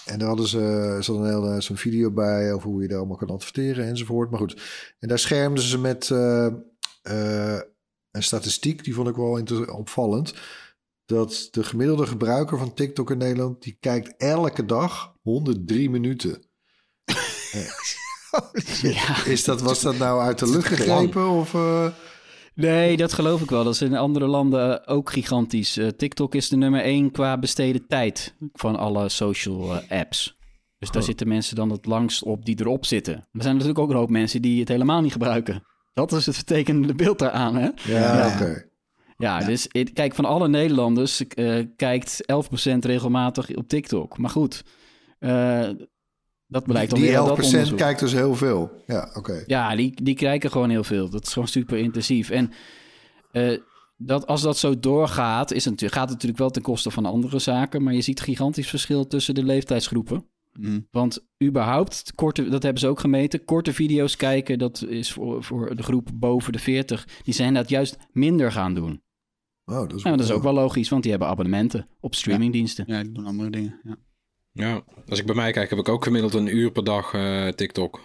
[0.04, 0.60] en daar hadden ze,
[0.96, 4.30] er zat een hele zo'n video bij over hoe je daar allemaal kan adverteren enzovoort.
[4.30, 4.62] Maar goed,
[4.98, 6.46] en daar schermden ze met eh,
[7.02, 7.60] eh,
[8.10, 10.34] een statistiek, die vond ik wel opvallend.
[11.04, 16.44] Dat de gemiddelde gebruiker van TikTok in Nederland, die kijkt elke dag 103 minuten.
[18.82, 19.24] ja.
[19.24, 21.28] Is dat, was dat nou uit de lucht gegrepen?
[21.28, 21.86] Of, eh,
[22.54, 23.64] Nee, dat geloof ik wel.
[23.64, 25.76] Dat is in andere landen ook gigantisch.
[25.76, 30.36] Eh, TikTok is de nummer één qua besteden tijd van alle social eh, apps.
[30.78, 31.08] Dus daar Oh.
[31.08, 33.14] zitten mensen dan het langst op die erop zitten.
[33.14, 35.62] Er zijn natuurlijk ook een hoop mensen die het helemaal niet gebruiken.
[35.92, 37.68] Dat is het vertekende beeld daaraan, hè?
[37.82, 38.34] ja, Ja.
[38.34, 38.64] oké.
[39.16, 44.18] Ja, dus kijk, van alle Nederlanders eh, kijkt 11% regelmatig op TikTok.
[44.18, 44.62] Maar goed,
[45.18, 45.68] eh,
[46.52, 47.78] dat blijkt dan Die weer uit 11% dat onderzoek.
[47.78, 48.70] kijkt dus heel veel.
[48.86, 49.42] Ja, oké.
[49.46, 51.08] Ja, die, die kijken gewoon heel veel.
[51.10, 52.30] Dat is gewoon super intensief.
[52.30, 52.50] En
[53.30, 53.58] eh,
[53.96, 57.38] dat, als dat zo doorgaat, is het, gaat het natuurlijk wel ten koste van andere
[57.38, 57.82] zaken.
[57.82, 60.26] Maar je ziet gigantisch verschil tussen de leeftijdsgroepen.
[60.52, 60.86] Mm.
[60.90, 65.76] Want überhaupt, korte, dat hebben ze ook gemeten, korte video's kijken, dat is voor, voor
[65.76, 67.06] de groep boven de 40.
[67.22, 69.02] Die zijn dat juist minder gaan doen.
[69.64, 72.84] Oh, dat is, Nou, dat is ook wel logisch, want die hebben abonnementen op streamingdiensten.
[72.88, 73.80] Ja, die doen andere dingen.
[73.82, 73.96] Ja.
[74.52, 77.48] Ja, als ik bij mij kijk, heb ik ook gemiddeld een uur per dag eh,
[77.48, 78.00] TikTok.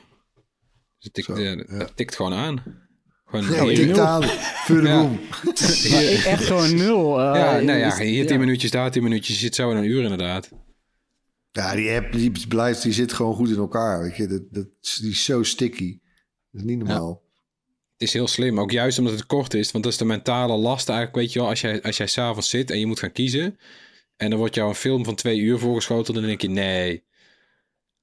[0.97, 2.63] Dus het tikt, Zo, eh, het tikt gewoon aan.
[3.25, 4.23] Gewoon Ja, tikt aan.
[4.23, 5.19] Vuur de boom.
[6.33, 7.19] Echt gewoon nul.
[7.19, 9.35] eh, ja, nou ja, hier 10 minuutjes, daar 10 minuutjes.
[9.35, 10.49] Je zit zo in een uur inderdaad.
[11.51, 14.01] Ja, die app die blijft, die zit gewoon goed in elkaar.
[14.01, 14.67] Weet je, dat, dat,
[15.01, 15.99] die is zo sticky.
[16.51, 17.25] Dat is niet normaal.
[17.97, 19.71] Het is heel slim, ook juist omdat het kort is.
[19.71, 21.47] Want dat is de mentale last eigenlijk, weet je wel.
[21.49, 23.57] Als jij, als jij s'avonds zit en je moet gaan kiezen...
[24.17, 26.13] en dan wordt jou een film van twee uur voorgeschoten...
[26.13, 27.03] dan denk je, nee,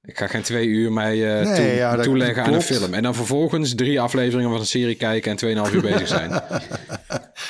[0.01, 2.93] ik ga geen twee uur mij Nee, toe- ja, toeleggen aan een film.
[2.93, 5.37] En dan vervolgens drie afleveringen van een serie kijken...
[5.37, 6.31] en 2,5 uur bezig zijn.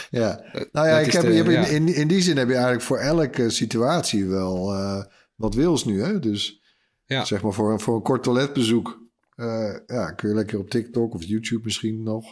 [0.09, 1.65] Ja, nou ja, ik heb, de- je in, ja.
[1.65, 5.03] in, in die zin heb je eigenlijk voor elke situatie wel eh,
[5.35, 6.01] wat wils nu.
[6.03, 6.19] Hè?
[6.19, 6.61] Dus
[7.05, 7.25] Ja.
[7.25, 9.03] zeg maar voor, een- voor een kort toiletbezoek.
[9.35, 12.25] eh, ja, kun je lekker op TikTok of YouTube misschien nog.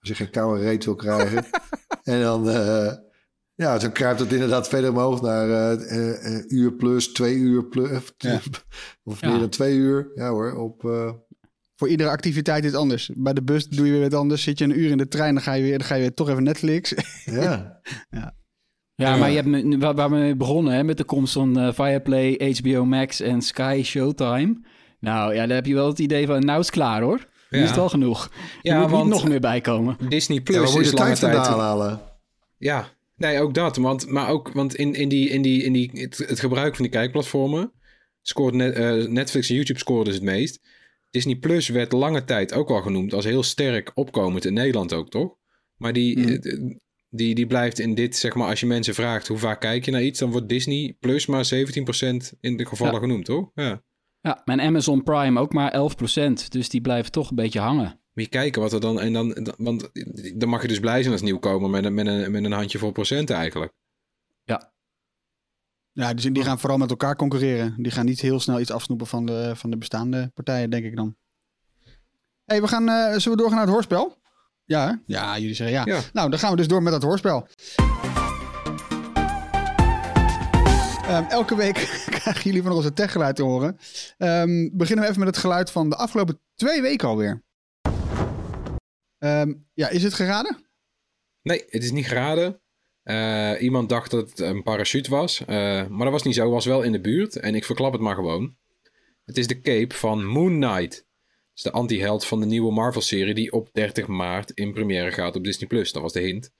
[0.00, 1.44] Als je geen koude reet wil krijgen.
[2.02, 2.48] en dan,
[3.60, 7.64] ja, dan kruipt het inderdaad verder omhoog naar eh, eh, een uur plus, twee uur
[7.64, 7.88] plus.
[8.16, 8.40] Ja.
[9.04, 9.28] Of Ja.
[9.30, 10.10] meer dan twee uur.
[10.14, 10.84] Ja hoor, op...
[10.84, 11.10] eh,
[11.76, 13.10] Voor iedere activiteit is het anders.
[13.14, 14.42] Bij de bus doe je weer wat anders.
[14.42, 16.14] Zit je een uur in de trein, dan ga je weer, dan ga je weer
[16.14, 16.94] toch even Netflix.
[17.24, 17.80] ja.
[18.94, 21.58] Ja, maar je hebt me- waar, waar we mee begonnen, hè, met de komst van
[21.58, 24.60] eh, Fireplay, HBO Max en Sky Showtime.
[25.00, 27.26] Nou ja, dan heb je wel het idee van, nou is het klaar hoor.
[27.50, 27.64] Nu Ja.
[27.64, 28.24] is het al genoeg.
[28.24, 28.30] Er
[28.62, 29.96] Ja, moet want- niet nog meer bijkomen.
[30.08, 31.56] Disney ja, Plus je is de lange tijd vandaan tijd...
[31.56, 32.00] halen?
[32.58, 32.88] Ja,
[33.20, 33.76] nee, ook dat.
[33.76, 36.82] Want, maar ook, want in, in, die, in, die, in die, het, het gebruik van
[36.84, 37.72] die kijkplatformen
[38.22, 40.60] scoort net, eh, Netflix en YouTube scoren dus het meest.
[41.10, 45.10] Disney Plus werd lange tijd ook wel genoemd als heel sterk opkomend in Nederland ook,
[45.10, 45.34] toch?
[45.76, 46.28] Maar die, Mhm.
[46.28, 46.76] eh,
[47.08, 49.90] die, die blijft in dit, zeg maar, als je mensen vraagt hoe vaak kijk je
[49.90, 53.00] naar iets, dan wordt Disney Plus maar 17% in de gevallen Ja.
[53.00, 53.50] genoemd, toch?
[53.54, 53.82] Ja.
[54.20, 56.50] Ja, en Amazon Prime ook maar 11%.
[56.52, 57.99] Dus die blijven toch een beetje hangen.
[58.14, 59.90] Moet je kijken wat er dan, en dan, dan- want
[60.34, 62.78] dan mag je dus blij zijn als nieuwkomer met, een- met, een, met een handje
[62.78, 63.72] vol procenten eigenlijk.
[65.92, 67.74] Ja, dus die gaan vooral met elkaar concurreren.
[67.78, 70.96] Die gaan niet heel snel iets afsnoepen van de, van de bestaande partijen, denk ik
[70.96, 71.16] dan.
[72.44, 74.16] hey, we gaan, eh, zullen we doorgaan naar het hoorspel?
[74.64, 74.94] Ja, hè?
[75.14, 75.82] ja, jullie zeggen ja.
[75.86, 76.00] Ja.
[76.12, 77.46] Nou, dan gaan we dus door met het hoorspel.
[81.06, 81.74] Ehm, elke week
[82.20, 83.78] krijgen jullie van ons een techgeluid te horen.
[84.18, 87.42] Ehm, beginnen we even met het geluid van de afgelopen twee weken alweer.
[89.20, 90.66] Ehm, ja, is het geraden?
[91.42, 92.60] Nee, het is niet geraden.
[93.02, 95.40] Eh, iemand dacht dat het een parachute was.
[95.44, 95.46] eh,
[95.86, 96.42] maar dat was niet zo.
[96.42, 97.36] Het was wel in de buurt.
[97.36, 98.56] En ik verklap het maar gewoon.
[99.24, 100.94] Het is de cape van Moon Knight.
[100.94, 103.34] Het is de anti-held van de nieuwe Marvel-serie...
[103.34, 105.68] die op 30 maart in première gaat op Disney+.
[105.68, 105.92] Plus.
[105.92, 106.52] Dat was de hint.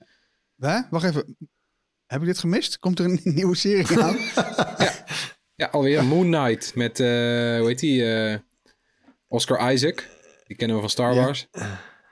[0.58, 0.80] Hè?
[0.90, 1.36] Wacht even.
[2.06, 2.78] Heb ik dit gemist?
[2.78, 4.16] Komt er een nieuwe serie aan?
[5.54, 7.00] Ja, alweer Moon Knight met...
[7.00, 7.06] eh,
[7.58, 8.14] hoe heet die?
[8.14, 8.38] eh,
[9.28, 10.08] Oscar Isaac.
[10.46, 11.32] Die kennen we van Star Ja.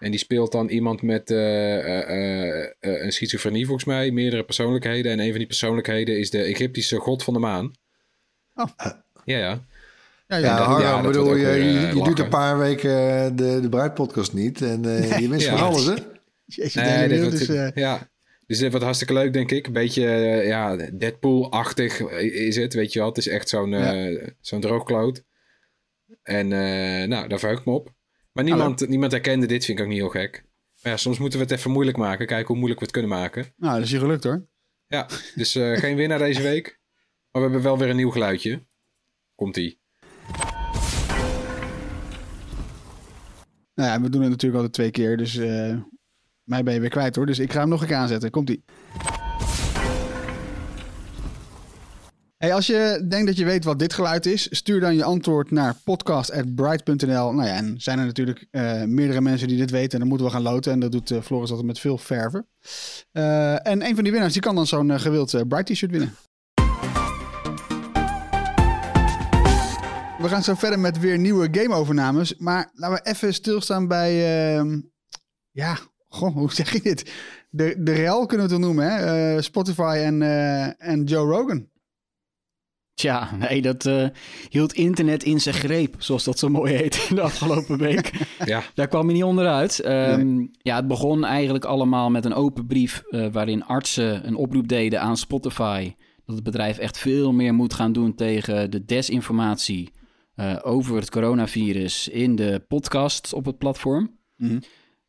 [0.00, 4.10] En die speelt dan iemand met eh, eh, eh, eh, een schizofrenie volgens mij.
[4.10, 5.12] Meerdere persoonlijkheden.
[5.12, 7.72] En een van die persoonlijkheden is de Egyptische god van de maan.
[8.54, 8.66] Oh.
[9.24, 9.64] Ja, ja.
[10.28, 12.90] Ja, Ja, ja, Harro, ja, bedoel, je, weer, je, je doet een paar weken
[13.36, 15.56] de, de Bruidpodcast niet en eh, je mist Ja.
[15.56, 15.94] van alles, hè?
[16.44, 18.10] Jezus, Nee, dit eh, ja.
[18.46, 19.66] Dus dit wordt hartstikke leuk, denk ik.
[19.66, 20.02] Een beetje
[20.44, 23.08] ja, Deadpool-achtig is het, weet je wel.
[23.08, 23.74] Het is echt zo'n
[24.40, 25.24] zo'n droogkloot.
[26.22, 27.94] En eh, nou, daar verheug ik me op.
[28.38, 30.44] Maar niemand, niemand herkende dit, vind ik ook niet heel gek.
[30.82, 32.26] Maar ja, soms moeten we het even moeilijk maken.
[32.26, 33.46] Kijken hoe moeilijk we het kunnen maken.
[33.56, 34.46] nou, dat is je gelukt hoor.
[34.86, 36.80] Ja, dus eh, geen winnaar deze week.
[37.30, 38.66] Maar we hebben wel weer een nieuw geluidje.
[39.34, 39.80] Komt-ie.
[43.74, 45.76] Nou ja, we doen het natuurlijk altijd twee keer, dus eh,
[46.42, 47.26] mij ben je weer kwijt hoor.
[47.26, 48.30] Dus ik ga hem nog een keer aanzetten.
[48.30, 48.64] Komt-ie.
[52.38, 55.50] Hey, als je denkt dat je weet wat dit geluid is, stuur dan je antwoord
[55.50, 57.32] naar podcast.bright.nl.
[57.32, 60.26] Nou ja, en zijn er natuurlijk eh, meerdere mensen die dit weten en dan moeten
[60.26, 60.72] we gaan loten.
[60.72, 62.46] En dat doet eh, Floris altijd met veel verven.
[63.12, 66.14] Eh, en een van die winnaars die kan dan zo'n gewild Bright t-shirt winnen.
[70.18, 72.36] We gaan zo verder met weer nieuwe gameovernames.
[72.36, 74.12] Maar laten we even stilstaan bij...
[74.56, 74.80] ehm,
[75.50, 77.12] ja, goh, hoe zeg je dit?
[77.50, 79.42] De, de rel kunnen we het noemen, hè?
[79.42, 80.22] Spotify en,
[80.78, 81.68] en Joe Rogan.
[82.98, 84.06] Tja, nee, dat eh,
[84.48, 88.12] hield internet in zijn greep, zoals dat zo mooi heet in de afgelopen week.
[88.44, 89.80] Ja, Daar kwam hij niet onderuit.
[89.80, 94.68] Ehm, Ja, het begon eigenlijk allemaal met een open brief eh, waarin artsen een oproep
[94.68, 95.94] deden aan Spotify.
[96.24, 99.90] Dat het bedrijf echt veel meer moet gaan doen tegen de desinformatie
[100.34, 104.18] eh, over het coronavirus in de podcast op het platform.
[104.36, 104.58] Mhm.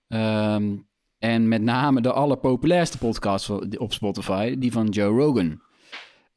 [0.07, 0.75] Ehm,
[1.19, 5.67] en met name de allerpopulairste podcast op Spotify, die van Joe Rogan.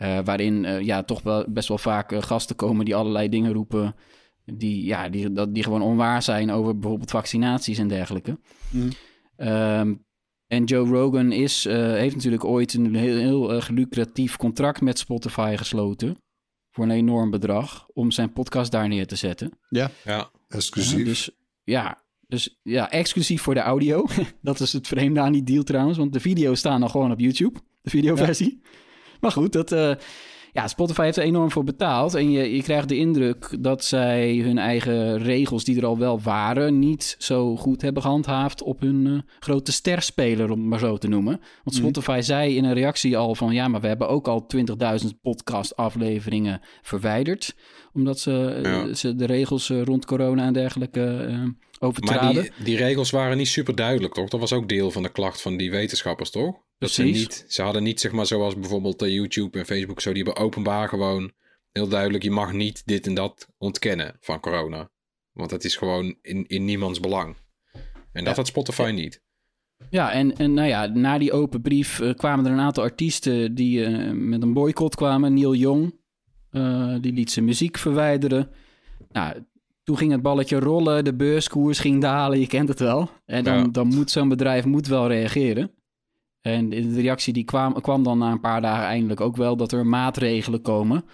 [0.02, 3.52] Eh, waarin eh, ja, toch wel best wel vaak eh, gasten komen die allerlei dingen
[3.52, 3.94] roepen.
[4.44, 8.38] Die, ja, die, dat, die gewoon onwaar zijn over bijvoorbeeld vaccinaties en dergelijke.
[8.70, 8.90] Mhm.
[9.36, 9.94] Ehm,
[10.46, 15.54] en Joe Rogan is, eh, heeft natuurlijk ooit een heel, heel lucratief contract met Spotify
[15.56, 16.16] gesloten.
[16.70, 17.86] Voor een enorm bedrag.
[17.92, 19.58] Om zijn podcast daar neer te zetten.
[20.04, 20.30] ja.
[20.48, 20.98] Exclusief.
[20.98, 21.30] Ja, dus
[21.64, 24.06] ja, dus ja, exclusief voor de audio.
[24.42, 25.98] dat is het vreemde aan die deal trouwens.
[25.98, 27.58] Want de video's staan nog gewoon op YouTube.
[27.82, 28.60] De videoversie.
[29.22, 29.90] Maar goed, dat, eh,
[30.52, 32.14] ja, Spotify heeft er enorm voor betaald.
[32.14, 36.20] En je, je krijgt de indruk dat zij hun eigen regels, die er al wel
[36.20, 40.96] waren, niet zo goed hebben gehandhaafd op hun eh, grote sterspeler, om het maar zo
[40.96, 41.40] te noemen.
[41.64, 45.20] Want Spotify zei in een reactie al van ja, maar we hebben ook al 20.000
[45.22, 47.54] podcast-afleveringen verwijderd.
[47.92, 48.94] Omdat ze, eh, Ja.
[48.94, 52.42] ze de regels rond corona en dergelijke Maar overtraden.
[52.42, 54.28] die, die regels waren niet super duidelijk, toch?
[54.28, 56.56] Dat was ook deel van de klacht van die wetenschappers, toch?
[56.82, 60.12] Dat ze, niet, ze hadden niet, zeg maar, zoals bijvoorbeeld eh, YouTube en Facebook, zo,
[60.12, 61.32] die hebben openbaar gewoon
[61.72, 64.90] heel duidelijk, je mag niet dit en dat ontkennen van corona.
[65.32, 67.36] Want dat is gewoon in, in niemands belang.
[68.12, 69.22] En dat had Spotify niet.
[69.90, 73.54] Ja, en, en nou ja, na die open brief eh, kwamen er een aantal artiesten
[73.54, 75.34] die eh, met een boycott kwamen.
[75.34, 75.94] Neil Young,
[77.00, 78.50] die liet zijn muziek verwijderen.
[79.08, 79.44] Nou,
[79.84, 83.10] toen ging het balletje rollen, de beurskoers ging dalen, je kent het wel.
[83.24, 83.68] En dan, Ja.
[83.68, 85.70] dan moet zo'n bedrijf moet wel reageren.
[86.42, 89.72] En de reactie die kwam, kwam dan na een paar dagen eindelijk ook wel dat
[89.72, 91.04] er maatregelen komen.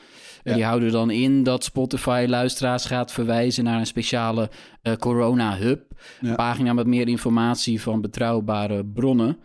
[0.43, 4.51] En die houden dan in dat Spotify luisteraars gaat verwijzen naar een speciale
[4.83, 5.83] eh, corona hub.
[6.21, 6.35] Ja.
[6.35, 9.39] Pagina met meer informatie van betrouwbare bronnen.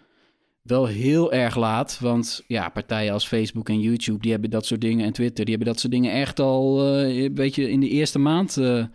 [0.62, 4.82] Wel heel erg laat, want ja, partijen als Facebook en YouTube, die hebben dat soort
[4.82, 7.90] dingen, en Twitter, die hebben dat soort dingen echt al, eh, een beetje in de
[7.90, 8.86] eerste maand eh,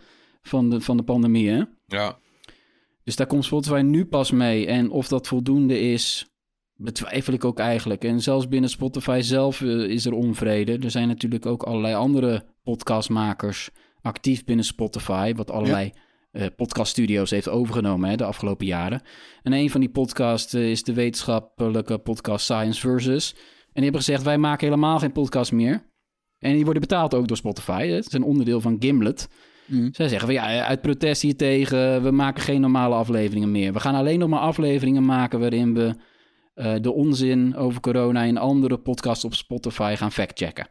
[0.41, 1.63] van, de, van de pandemie, hè?
[1.85, 2.17] Ja,
[3.03, 4.67] Dus daar komt Spotify nu pas mee.
[4.67, 6.28] En of dat voldoende is,
[6.81, 8.03] betwijfel ik ook eigenlijk.
[8.03, 10.77] En zelfs binnen Spotify zelf eh, is er onvrede.
[10.77, 13.69] Er zijn natuurlijk ook allerlei andere podcastmakers
[14.01, 15.91] actief binnen Spotify, wat allerlei
[16.31, 19.01] eh, podcaststudio's heeft overgenomen hè, de afgelopen jaren.
[19.43, 23.33] En een van die podcasts eh, is de wetenschappelijke podcast Science Versus.
[23.33, 23.41] En
[23.73, 25.87] die hebben gezegd, wij maken helemaal geen podcast meer.
[26.39, 27.87] En die worden betaald ook door Spotify.
[27.87, 27.93] hè.
[27.93, 29.27] Het is een onderdeel van Gimlet.
[29.91, 33.73] Zij zeggen van ja, uit protest hiertegen, we maken geen normale afleveringen meer.
[33.73, 35.95] We gaan alleen nog maar afleveringen maken waarin we
[36.59, 40.67] eh, de onzin over corona in andere podcasts op Spotify gaan factchecken.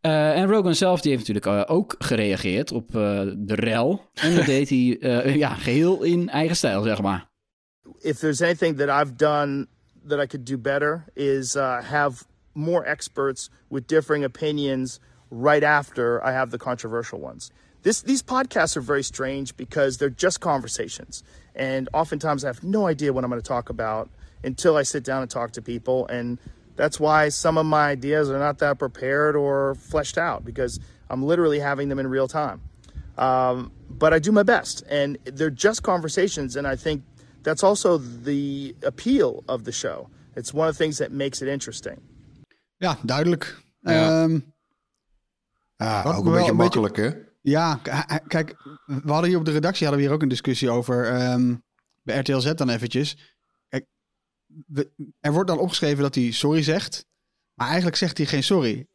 [0.00, 4.10] Eh, en Rogan zelf die heeft natuurlijk eh, ook gereageerd op eh, de rel.
[4.14, 7.32] En dat deed hij eh, ja, geheel in eigen stijl, zeg maar.
[8.00, 9.66] if there's anything that I've done
[10.08, 16.20] that I could do better is uh, have more experts with differing opinions right after
[16.22, 17.50] I have the controversial ones.
[17.84, 21.22] This, these podcasts are very strange because they're just conversations.
[21.54, 24.08] And oftentimes I have no idea what I'm going to talk about
[24.42, 26.06] until I sit down and talk to people.
[26.08, 26.38] And
[26.76, 31.22] that's why some of my ideas are not that prepared or fleshed out because I'm
[31.22, 32.60] literally having them in real time.
[33.18, 37.02] Um, but I do my best, and they're just conversations, and I think
[37.44, 40.08] that's also the appeal of the show.
[40.34, 42.00] It's one of the things that makes it interesting.
[42.80, 43.54] Ja, duidelijk.
[43.80, 44.22] Ja.
[44.22, 44.38] Ehm,
[45.76, 47.10] Ja, Wat ook een wel beetje een beetje- makkelijk, hè?
[47.46, 47.80] Ja,
[48.28, 48.54] kijk,
[48.86, 51.54] we hadden hier op de redactie hadden we hier ook een discussie over ehm,
[52.02, 53.16] bij RTL Z dan eventjes.
[53.68, 53.86] Kijk,
[54.66, 57.06] we- er wordt dan opgeschreven dat hij sorry zegt,
[57.54, 58.74] maar eigenlijk zegt hij geen sorry.
[58.74, 58.86] Nee.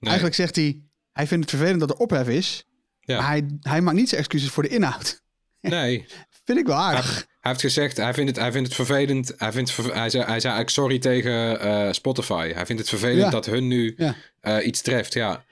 [0.00, 2.64] Eigenlijk zegt hij, hij vindt het vervelend dat er ophef is,
[3.00, 3.18] Ja.
[3.18, 5.22] maar hij, hij maakt niet zijn excuses voor de inhoud.
[5.60, 6.06] Nee,
[6.44, 7.14] Vind ik wel aardig.
[7.40, 9.32] hij heeft gezegd, hij vindt het, hij vindt het vervelend.
[9.36, 12.52] Hij, vindt, hij, zei, hij zei eigenlijk sorry tegen eh, Spotify.
[12.52, 13.30] Hij vindt het vervelend Ja.
[13.30, 14.14] dat hun nu Ja.
[14.40, 15.44] eh, iets treft, ja.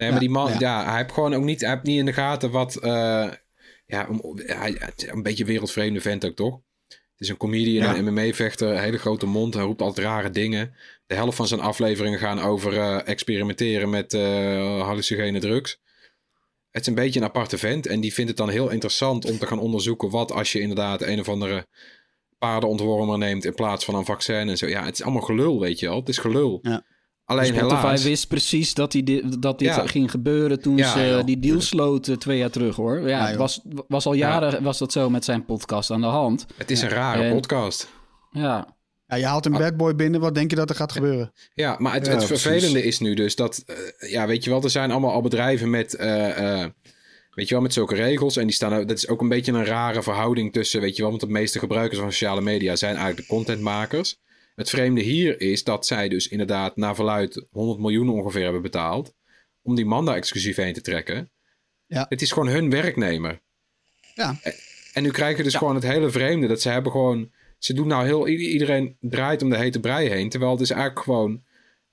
[0.00, 0.56] Nee, Ja, maar die man, ja.
[0.58, 0.84] ja.
[0.88, 2.76] hij heeft gewoon ook niet, hij heeft niet in de gaten wat...
[2.76, 3.30] eh,
[3.86, 6.60] ja, om- hij, een beetje wereldvreemde vent ook, toch?
[6.88, 7.96] Het is een comedian, Ja.
[7.98, 9.54] een MMA-vechter, hele grote mond.
[9.54, 10.74] Hij roept altijd rare dingen.
[11.06, 15.80] De helft van zijn afleveringen gaan over eh, experimenteren met eh hallucinogene drugs.
[16.70, 17.86] Het is een beetje een aparte vent.
[17.86, 20.10] En die vindt het dan heel interessant om te gaan onderzoeken...
[20.10, 21.66] wat als je inderdaad een of andere
[22.38, 23.44] paardenontwormer neemt...
[23.44, 24.66] in plaats van een vaccin en zo.
[24.66, 25.96] Ja, het is allemaal gelul, weet je wel.
[25.98, 26.58] Het is gelul.
[26.62, 26.84] Ja.
[27.30, 28.02] Alleen Spotify helaas...
[28.04, 29.86] wist precies dat, die, di- dat dit Ja.
[29.86, 31.24] ging gebeuren toen Ja, ze joh.
[31.24, 33.00] die deal sloten twee jaar terug hoor.
[33.00, 36.06] Ja, Ja, het was, was al jaren was dat zo met zijn podcast aan de
[36.06, 36.46] hand.
[36.56, 37.88] Het is een rare En- podcast.
[38.30, 41.32] Ja, Ja, je haalt een bad boy binnen, wat denk je dat er gaat gebeuren?
[41.54, 44.62] Ja, maar het, Ja, het vervelende is nu dus dat, eh, ja, weet je wel,
[44.62, 46.68] er zijn allemaal al bedrijven met, eh, eh,
[47.34, 48.36] weet je wel, met zulke regels.
[48.36, 51.10] En die staan, dat is ook een beetje een rare verhouding tussen, weet je wel,
[51.10, 54.18] want de meeste gebruikers van sociale media zijn eigenlijk de contentmakers.
[54.60, 59.14] Het vreemde hier is dat zij dus inderdaad naar verluid 100 miljoen ongeveer hebben betaald
[59.62, 61.30] om die man daar exclusief heen te trekken.
[61.86, 62.06] Ja.
[62.08, 63.40] Het is gewoon hun werknemer.
[64.14, 64.40] Ja.
[64.92, 67.86] En nu krijg je dus gewoon het hele vreemde dat ze hebben gewoon, ze doen
[67.86, 71.42] nou heel, iedereen draait om de hete brei heen, terwijl het is eigenlijk gewoon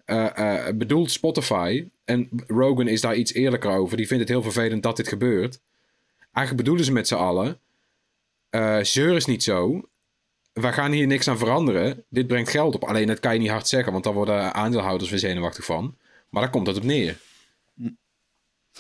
[0.06, 1.88] eh, eh, bedoeld Spotify.
[2.06, 3.98] En Rogan is daar iets eerlijker over.
[3.98, 5.60] Die vindt het heel vervelend dat dit gebeurt.
[6.32, 7.60] Eigenlijk bedoelen ze met z'n allen.
[8.50, 9.90] eh zeur is niet zo.
[10.62, 12.04] We gaan hier niks aan veranderen.
[12.10, 12.84] Dit brengt geld op.
[12.84, 15.98] Alleen dat kan je niet hard zeggen, want dan worden aandeelhouders weer zenuwachtig van.
[16.30, 17.18] Maar daar komt het op neer.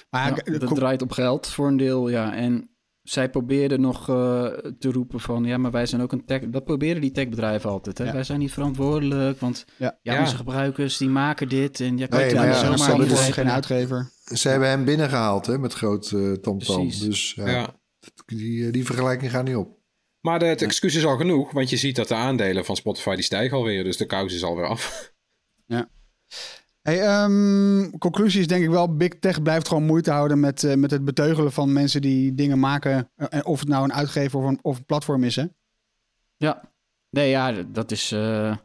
[0.09, 2.35] Maar Ja, kom- draait op geld voor een deel, ja.
[2.35, 2.69] En
[3.03, 4.43] zij probeerden nog eh,
[4.79, 5.43] te roepen van...
[5.43, 6.41] ja, maar wij zijn ook een tech...
[6.49, 8.03] Dat proberen die techbedrijven altijd, hè.
[8.03, 8.13] Ja.
[8.13, 9.65] Wij zijn niet verantwoordelijk, want...
[9.77, 9.97] Ja.
[10.01, 10.19] Ja, Ja.
[10.19, 13.07] onze gebruikers, die maken dit en je kan Nee, het maar ja, zomaar ze hebben
[13.07, 14.11] dus geen uitgever.
[14.23, 16.89] Ze hebben hem binnengehaald hè, met groot eh tamtam.
[16.89, 17.75] Dus ja, Ja.
[18.25, 19.76] Die, eh, die vergelijking gaat niet op.
[20.21, 23.15] Maar de, het excuus is al genoeg, want je ziet dat de aandelen van Spotify
[23.15, 23.83] die stijgen alweer.
[23.83, 24.85] Dus de kous is alweer af.
[26.81, 30.75] Hey, ehm, conclusie is denk ik wel, Big Tech blijft gewoon moeite houden met, eh,
[30.75, 33.11] met het beteugelen van mensen die dingen maken.
[33.15, 35.45] Eh, of het nou een uitgever of een, of een platform is, hè?
[36.37, 36.71] Ja,
[37.09, 38.11] nee, ja, dat is.
[38.11, 38.55] eh,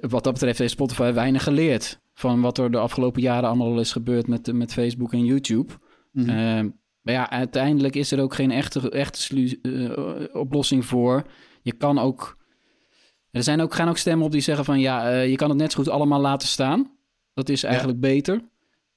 [0.00, 3.92] wat dat betreft heeft Spotify weinig geleerd van wat er de afgelopen jaren allemaal is
[3.92, 5.72] gebeurd met, met Facebook en YouTube.
[6.14, 6.64] Eh,
[7.02, 11.26] maar ja, uiteindelijk is er ook geen echte, echte slu- eh, oplossing voor.
[11.62, 12.38] Je kan ook.
[13.30, 15.58] Er zijn ook, gaan ook stemmen op die zeggen van ja, eh, je kan het
[15.58, 16.96] net zo goed allemaal laten staan.
[17.34, 18.48] Dat is eigenlijk beter.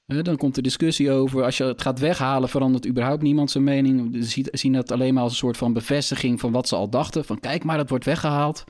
[0.06, 3.64] Eh, dan komt de discussie over, als je het gaat weghalen, verandert überhaupt niemand zijn
[3.64, 4.14] mening.
[4.14, 6.88] Ze zien- zien dat alleen maar als een soort van bevestiging van wat ze al
[6.90, 7.24] dachten.
[7.24, 8.64] Van kijk maar, dat wordt weggehaald.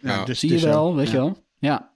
[0.00, 1.12] Ja, dus Zie je wel, weet Ja.
[1.12, 1.44] je wel.
[1.58, 1.92] Ja,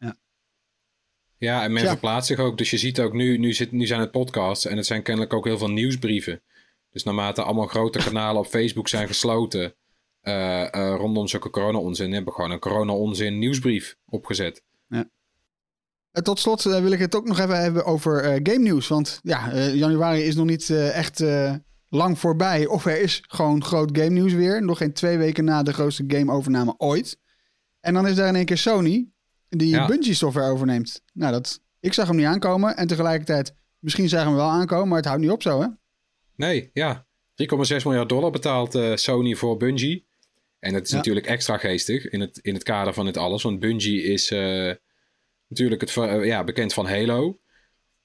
[1.39, 1.91] Ja, en men Tja.
[1.91, 2.59] verplaatst zich ook.
[2.59, 5.33] Dus je ziet ook nu, nu, zit, nu zijn het podcasts en het zijn kennelijk
[5.33, 6.43] ook heel veel nieuwsbrieven.
[6.97, 9.75] Dus naarmate allemaal grote kanalen op Facebook zijn gesloten
[10.21, 14.63] eh, eh, rondom zulke corona-onzin, hebben we gewoon een corona-onzin nieuwsbrief opgezet.
[14.89, 15.01] Eh,
[16.23, 18.89] Tot slot wil ik het ook nog even hebben over game nieuws.
[18.89, 21.25] Want ja, januari is nog niet echt
[21.89, 22.67] lang voorbij.
[22.67, 24.63] Of er is gewoon groot game nieuws weer.
[24.63, 27.19] Nog geen twee weken na de grootste game overname ooit.
[27.81, 29.09] En dan is daar in één keer Sony
[29.49, 29.87] die Ja.
[29.87, 31.03] Bungie software overneemt.
[31.13, 32.77] Nou, dat, ik zag hem niet aankomen.
[32.77, 35.67] En tegelijkertijd, misschien zagen we hem wel aankomen, maar het houdt niet op zo, hè?
[36.37, 37.07] Nee, ja.
[37.35, 40.07] 3,6 miljard dollar betaalt eh, Sony voor Bungie.
[40.59, 40.97] En dat is Ja.
[40.97, 43.43] natuurlijk extra geestig in het, in het kader van dit alles.
[43.43, 44.73] Want Bungie is eh,
[45.49, 47.41] natuurlijk het, eh, ja, bekend van Halo.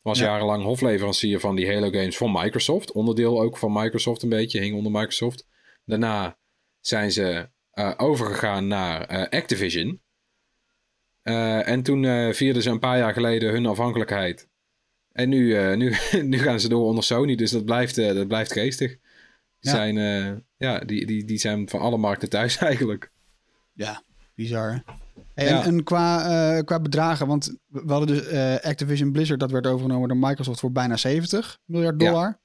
[0.01, 0.25] Was Ja.
[0.25, 2.91] jarenlang hofleverancier van die Halo games van Microsoft.
[2.91, 5.47] Onderdeel ook van Microsoft een beetje, hing onder Microsoft.
[5.85, 6.37] Daarna
[6.79, 7.49] zijn ze
[7.97, 10.01] overgegaan naar Activision.
[11.23, 14.49] En toen vierden ze een paar jaar geleden hun afhankelijkheid.
[15.11, 15.93] En nu, eh, nu,
[16.31, 18.89] nu gaan ze door onder Sony, dus dat blijft, eh, dat blijft geestig.
[18.89, 18.99] Die,
[19.59, 19.71] Ja.
[19.71, 23.11] zijn, eh, ja, die, die, die zijn van alle markten thuis eigenlijk.
[23.73, 24.03] Ja,
[24.35, 24.83] bizar.
[25.33, 25.49] hè?
[25.49, 25.65] Ja.
[25.65, 28.27] En, qua, qua bedragen, want we hadden dus
[28.61, 32.09] Activision Blizzard, dat werd overgenomen door Microsoft voor bijna 70 miljard Ja.
[32.09, 32.39] dollar.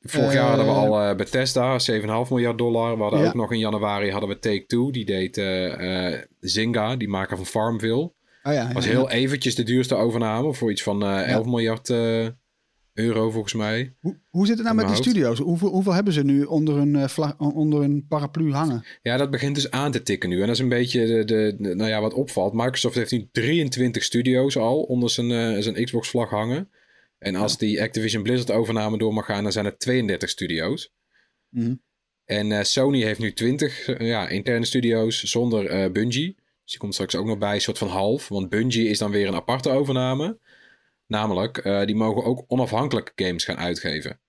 [0.00, 2.96] Vorig Eh, jaar hadden we al Bethesda, 7,5 miljard dollar.
[2.96, 3.26] We hadden Ja.
[3.26, 5.34] ook nog in januari hadden we Take-Two, die deed
[6.40, 8.12] Zynga, die maker van Farmville.
[8.42, 12.26] Oh ja, was heel eventjes de duurste overname voor iets van eh 11 miljard eh,
[12.94, 13.94] euro volgens mij.
[14.00, 15.38] Hoe, hoe zit het nou met die studio's?
[15.38, 18.84] Hoeveel, hoeveel hebben ze nu onder hun, eh, vlag, onder hun paraplu hangen?
[19.02, 20.40] Ja, dat begint dus aan te tikken nu.
[20.40, 22.52] En dat is een beetje de, de, de- nou ja, wat opvalt.
[22.52, 26.68] Microsoft heeft nu 23 studio's al onder zijn, eh, zijn Xbox-vlag hangen.
[27.18, 30.92] En als die Activision Blizzard overname door mag gaan, dan zijn het 32 studio's.
[31.48, 31.74] Mhm.
[32.24, 36.36] En eh, Sony heeft nu 20 eh, ja, interne studio's zonder eh, Bungie.
[36.72, 38.28] Die komt straks ook nog bij, een soort van half.
[38.28, 40.38] Want Bungie is dan weer een aparte overname.
[41.06, 44.20] Namelijk, eh, die mogen ook onafhankelijk games gaan uitgeven.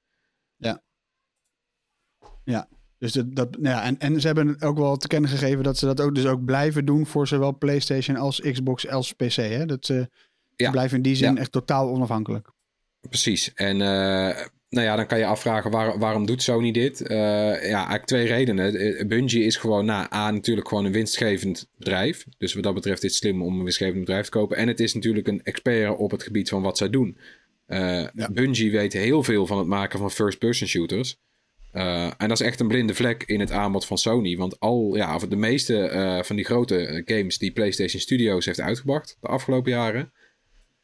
[3.04, 5.78] Dus dat, dat, nou ja, en, en ze hebben ook wel te kennen gegeven dat
[5.78, 9.36] ze dat ook, dus ook blijven doen voor zowel PlayStation als Xbox als PC.
[9.36, 9.66] Hè?
[9.66, 10.10] Dat ze, ze
[10.56, 10.72] Ja.
[10.72, 11.40] blijven in die zin Ja.
[11.40, 12.52] echt totaal onafhankelijk.
[13.00, 13.54] Precies.
[13.54, 17.02] En eh, nou ja, dan kan je afvragen waar, waarom doet Sony dit?
[17.02, 18.76] Eh, ja, eigenlijk twee redenen.
[18.76, 22.26] Eh, Bungie is gewoon, nou, A, natuurlijk gewoon een winstgevend bedrijf.
[22.38, 24.58] Dus wat dat betreft is het slim om een winstgevend bedrijf te kopen.
[24.58, 27.18] En het is natuurlijk een expert op het gebied van wat zij doen.
[27.66, 28.30] Eh, Ja.
[28.32, 31.18] Bungie weet heel veel van het maken van first-person shooters.
[31.72, 34.38] En dat is echt een blinde vlek in het aanbod van Sony.
[34.38, 39.18] Want al, ja, of de meeste van die grote games die PlayStation Studios heeft uitgebracht
[39.22, 40.12] de afgelopen jaren,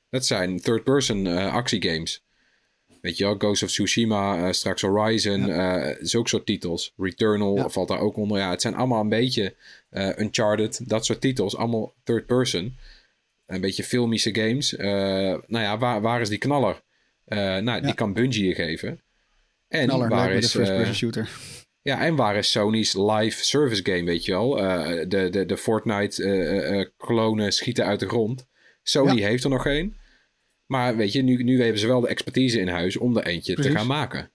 [0.10, 2.24] dat zijn third-person actiegames.
[3.02, 6.94] Weet je wel, Ghost of Tsushima, eh, straks Horizon, eh zulke soort titels.
[6.98, 7.70] Returnal Ja.
[7.70, 8.38] valt daar ook onder.
[8.38, 9.56] Ja, het zijn allemaal een beetje
[9.90, 11.56] eh, Uncharted, dat soort titels.
[11.58, 12.76] Allemaal third person.
[13.46, 14.72] Een beetje filmische games.
[15.48, 16.82] Nou ja, waar, waar is die knaller?
[17.26, 17.94] Nou, die Ja.
[17.94, 19.02] kan Bungie je geven.
[19.68, 20.52] En Knaller, waar is...
[20.52, 21.30] de first person shooter.
[21.82, 24.50] ja, en waar is Sony's live service game, weet je wel?
[25.08, 28.46] De, de, de Fortnite eh, eh, klonen schieten uit de grond.
[28.84, 29.28] Sony Ja.
[29.28, 29.96] heeft er nog geen.
[30.72, 33.54] Maar weet je, nu, nu hebben ze wel de expertise in huis om er eentje
[33.54, 33.72] Precies.
[33.72, 34.32] te gaan maken.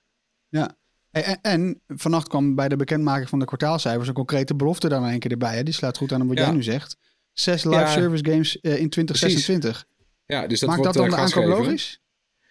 [0.49, 0.77] Ja.
[1.11, 5.03] En, en, en vannacht kwam bij de bekendmaking van de kwartaalcijfers een concrete belofte daar
[5.03, 5.57] in één keer erbij.
[5.57, 5.63] Hè?
[5.63, 6.45] Die sluit goed aan op wat Ja.
[6.45, 6.97] jij nu zegt.
[7.33, 7.87] Zes live Ja.
[7.87, 9.85] service games eh, in 2026.
[10.27, 12.01] Ja, dus dat Maakt dat wordt dan de eh, gas aankoop logisch?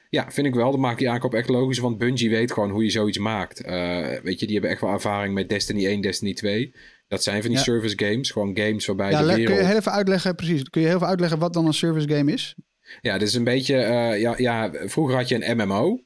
[0.10, 0.72] Ja, vind ik wel.
[0.72, 1.80] Dan maakt die aankoop echt logisch.
[1.80, 3.62] Want Bungie weet gewoon hoe je zoiets maakt.
[3.62, 3.76] Eh,
[4.24, 6.76] weet je, die hebben echt wel ervaring met Destiny 1, Destiny 2.
[7.08, 7.64] Dat zijn van die Ja.
[7.64, 8.32] service games.
[8.32, 9.46] Gewoon games waarbij Ja, de wereld...
[9.46, 10.64] kun je heel even uitleggen, precies.
[10.64, 12.56] Kun je heel even uitleggen wat dan een service game is?
[13.02, 13.76] Ja, dit is een beetje.
[13.76, 16.00] eh, ja, ja, vroeger had je een MMO.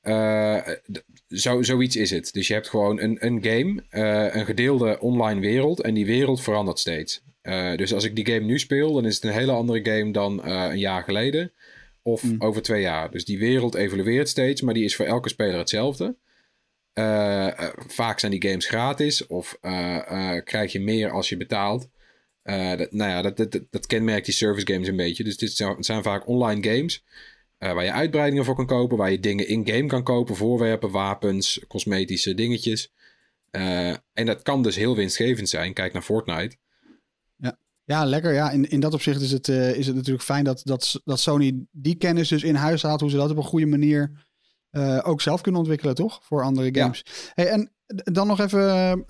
[0.00, 0.58] Eh,
[0.92, 2.32] d- zo, zoiets is het.
[2.32, 5.80] Dus je hebt gewoon een, een game, eh, een gedeelde online wereld.
[5.80, 7.22] En die wereld verandert steeds.
[7.40, 10.12] Eh, dus als ik die game nu speel, dan is het een hele andere game
[10.12, 11.52] dan eh, een jaar geleden.
[12.02, 12.36] Of Mm.
[12.38, 13.10] over twee jaar.
[13.10, 16.16] Dus die wereld evolueert steeds, maar die is voor elke speler hetzelfde.
[16.92, 19.96] Eh, eh, vaak zijn die games gratis of eh,
[20.36, 21.88] eh, krijg je meer als je betaalt.
[22.44, 25.24] Eh, dat, nou ja, dat, dat, kenmerkt die service games een beetje.
[25.24, 27.04] Dus dit zijn, het zijn vaak online games
[27.58, 31.64] eh, waar je uitbreidingen voor kan kopen, waar je dingen in-game kan kopen, voorwerpen, wapens,
[31.68, 32.92] cosmetische dingetjes.
[33.50, 35.72] Eh, en dat kan dus heel winstgevend zijn.
[35.72, 36.56] Kijk naar Fortnite.
[37.86, 38.32] Ja, lekker.
[38.32, 41.66] Ja, in, in dat opzicht is het, is het natuurlijk fijn dat, dat, dat Sony
[41.70, 43.00] die kennis dus in huis haalt.
[43.00, 44.26] Hoe ze dat op een goede manier
[45.02, 46.20] ook zelf kunnen ontwikkelen, toch?
[46.22, 46.82] Voor andere Ja.
[46.82, 47.04] games.
[47.34, 49.04] Hey, en dan nog even,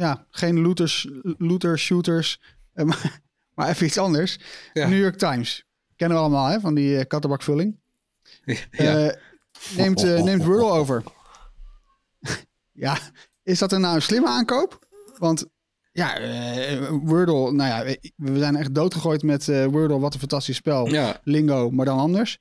[0.00, 2.40] ja, geen looters, looter shooters,
[2.72, 3.20] eh, maar,
[3.54, 4.38] maar even iets anders.
[4.72, 4.88] Ja.
[4.88, 5.64] New York Times.
[5.96, 6.60] Kennen we allemaal, hè?
[6.60, 7.80] Van die eh, kattenbakvulling.
[8.70, 9.08] ja.
[9.08, 9.16] Eh,
[9.76, 11.02] neemt, neemt Wordle over.
[12.72, 12.98] ja,
[13.42, 14.86] is dat een nou een slimme aankoop?
[15.18, 15.46] Want
[15.92, 19.98] ja, eh, Wordle, nou ja, we zijn echt doodgegooid met eh, Wordle.
[19.98, 20.86] Wat een fantastisch spel.
[20.86, 22.38] ja, Lingo, maar dan anders.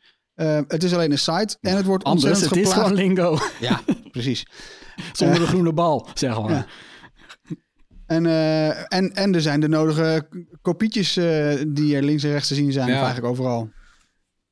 [0.67, 3.37] Het is alleen een site en het wordt Anders, ontzettend het is gewoon lingo.
[3.59, 3.81] Ja,
[4.11, 4.47] precies.
[5.13, 6.51] Zonder de groene bal, zeg maar.
[6.51, 6.65] Ja.
[8.09, 10.27] En, eh, en, en er zijn de nodige
[10.61, 12.95] kopietjes eh, die er links en rechts te zien zijn, Ja.
[12.95, 13.69] eigenlijk overal.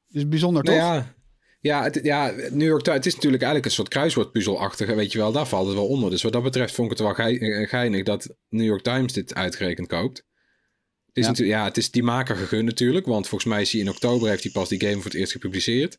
[0.08, 0.86] Dus bijzonder, Nou toch?
[0.88, 1.16] ja,
[1.60, 5.18] ja, het, ja, New York Times, het is natuurlijk eigenlijk een soort kruiswoordpuzzelachtige, weet je
[5.18, 6.10] wel, daar valt het wel onder.
[6.10, 9.36] Dus wat dat betreft vond ik het wel eh, geinig dat New York Times dit
[9.36, 10.18] uitgerekend koopt.
[10.18, 11.30] Het is Ja.
[11.30, 14.30] natuurlijk, ja, het is die maker gegund natuurlijk, want volgens mij is hij in oktober
[14.30, 15.98] heeft hij pas die game voor het eerst gepubliceerd.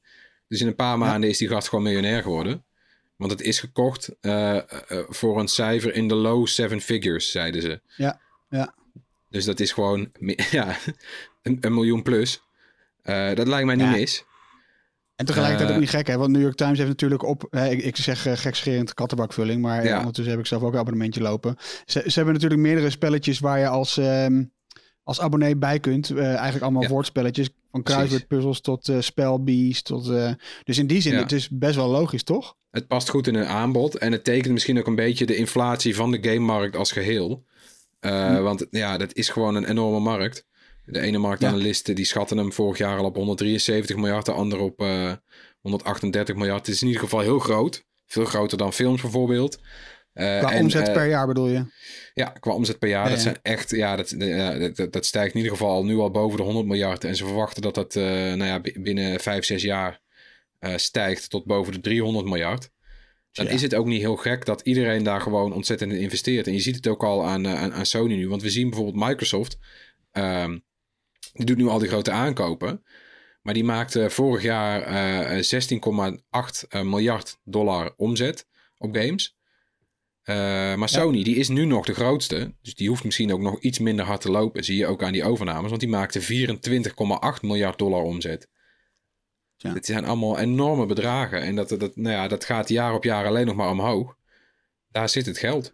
[0.48, 2.64] Dus in een paar maanden is die gast gewoon miljonair geworden.
[3.18, 4.62] Want het is gekocht eh, eh,
[5.08, 7.80] voor een cijfer in de low seven figures, zeiden ze.
[7.96, 8.74] Ja, ja.
[9.30, 10.10] Dus dat is gewoon
[10.50, 10.76] ja,
[11.42, 12.42] een, een miljoen plus.
[13.02, 13.90] Eh, dat lijkt mij niet Ja.
[13.90, 14.24] mis.
[15.16, 16.16] En tegelijkertijd Eh, ook niet gek, hè?
[16.16, 17.46] Want New York Times heeft natuurlijk op...
[17.50, 19.98] Hè, ik, ik zeg uh, gekscherend kattenbakvulling, maar Ja.
[19.98, 21.56] ondertussen heb ik zelf ook een abonnementje lopen.
[21.86, 24.44] Ze, ze hebben natuurlijk meerdere spelletjes waar je als, ehm,
[25.02, 26.10] als abonnee bij kunt.
[26.10, 26.88] Eh, eigenlijk allemaal Ja.
[26.88, 27.50] woordspelletjes.
[27.70, 29.82] Van kruiswoordpuzzels tot eh spelbees.
[29.82, 30.32] Tot, eh,
[30.64, 31.18] dus in die zin, Ja.
[31.18, 32.56] het is best wel logisch, toch?
[32.70, 33.96] Het past goed in een aanbod.
[33.96, 37.44] En het tekent misschien ook een beetje de inflatie van de gamemarkt als geheel.
[38.00, 38.42] Eh, Hm.
[38.42, 40.46] Want ja, dat is gewoon een enorme markt.
[40.84, 44.26] De ene marktanalisten die schatten hem vorig jaar al op 173 miljard.
[44.26, 45.12] De andere op eh,
[45.60, 46.66] 138 miljard.
[46.66, 47.84] Het is in ieder geval heel groot.
[48.06, 49.58] Veel groter dan films bijvoorbeeld.
[50.18, 51.64] Eh, Qua en, omzet eh, per jaar bedoel je?
[52.14, 53.04] Ja, qua omzet per jaar.
[53.04, 54.14] Ja, dat zijn echt, ja, dat,
[54.76, 57.04] dat, dat stijgt in ieder geval al nu al boven de 100 miljard.
[57.04, 60.00] En ze verwachten dat dat eh, nou ja, bi- binnen 5, 6 jaar
[60.58, 62.70] eh, stijgt tot boven de 300 miljard.
[63.32, 63.52] Dan Ja.
[63.52, 66.46] is het ook niet heel gek dat iedereen daar gewoon ontzettend in investeert.
[66.46, 68.28] En je ziet het ook al aan, eh, aan, aan Sony nu.
[68.28, 69.58] Want we zien bijvoorbeeld Microsoft.
[70.12, 70.58] ehm,
[71.32, 72.82] die doet nu al die grote aankopen.
[73.42, 78.46] Maar die maakte vorig jaar eh, 16,8 eh, miljard dollar omzet
[78.78, 79.37] op games.
[80.28, 82.52] Eh, maar Sony, die is nu nog de grootste.
[82.62, 84.64] Dus die hoeft misschien ook nog iets minder hard te lopen.
[84.64, 85.68] Zie je ook aan die overnames.
[85.68, 88.48] Want die maakte 24,8 miljard dollar omzet.
[89.56, 89.72] Ja.
[89.72, 91.42] Dit zijn allemaal enorme bedragen.
[91.42, 94.16] En dat, dat, nou ja, dat gaat jaar op jaar alleen nog maar omhoog.
[94.90, 95.72] Daar zit het geld.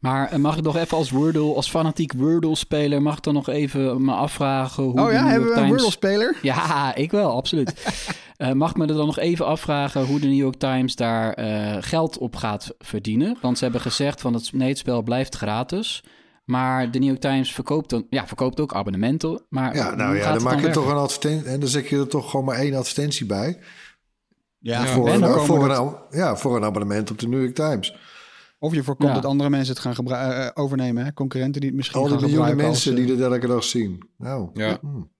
[0.00, 3.48] Maar eh, mag ik nog even als Wordle, als fanatiek Wordle-speler, mag ik dan nog
[3.48, 5.68] even me afvragen hoe Oh de ja, hebben we een.
[5.68, 6.36] Wordle-speler?
[6.42, 7.72] Ja, ik wel, absoluut.
[8.40, 11.32] Eh, mag ik me er dan nog even afvragen hoe de New York Times daar
[11.32, 13.36] eh, geld op gaat verdienen?
[13.40, 16.02] Want ze hebben gezegd van het, nee, het spel blijft gratis.
[16.44, 19.42] Maar de New York Times verkoopt, dan, ja, verkoopt ook abonnementen.
[19.48, 20.82] Maar Ja, nou ja, dan het maak je werken?
[20.82, 21.48] toch een advertentie.
[21.48, 23.58] En dan zet je er toch gewoon maar één advertentie bij.
[24.58, 27.96] Ja, voor, en een, voor, dat- ja, voor een abonnement op de New York Times.
[28.58, 29.14] Of je voorkomt Ja.
[29.14, 31.04] dat andere mensen het gaan gebru- eh, overnemen.
[31.04, 31.12] Hè?
[31.12, 33.64] Concurrenten die het misschien Al die gaan miljoenen gebruiken mensen als, die dit elke dag
[33.64, 34.08] zien.
[34.18, 34.78] Nou, Ja.
[34.80, 35.10] hmm.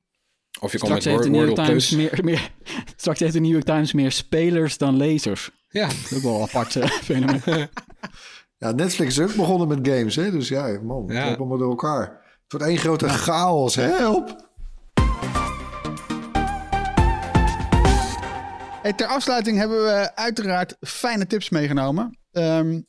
[0.60, 2.10] Of je komt met Straks heeft, de New York Wordle Times Plus.
[2.10, 2.50] meer, meer,
[2.96, 5.50] straks heeft de New York Times meer spelers dan lezers.
[5.68, 7.68] Ja, Dat is ook wel een apart eh, fenomeen.
[8.58, 10.30] Ja, Netflix is ook begonnen met games, hè?
[10.30, 11.26] Dus ja, man, het Ja.
[11.26, 12.00] loopt allemaal door elkaar.
[12.42, 14.48] Het wordt één grote chaos, help!
[18.82, 22.18] Hey, ter afsluiting hebben we uiteraard fijne tips meegenomen.
[22.32, 22.80] Ehm,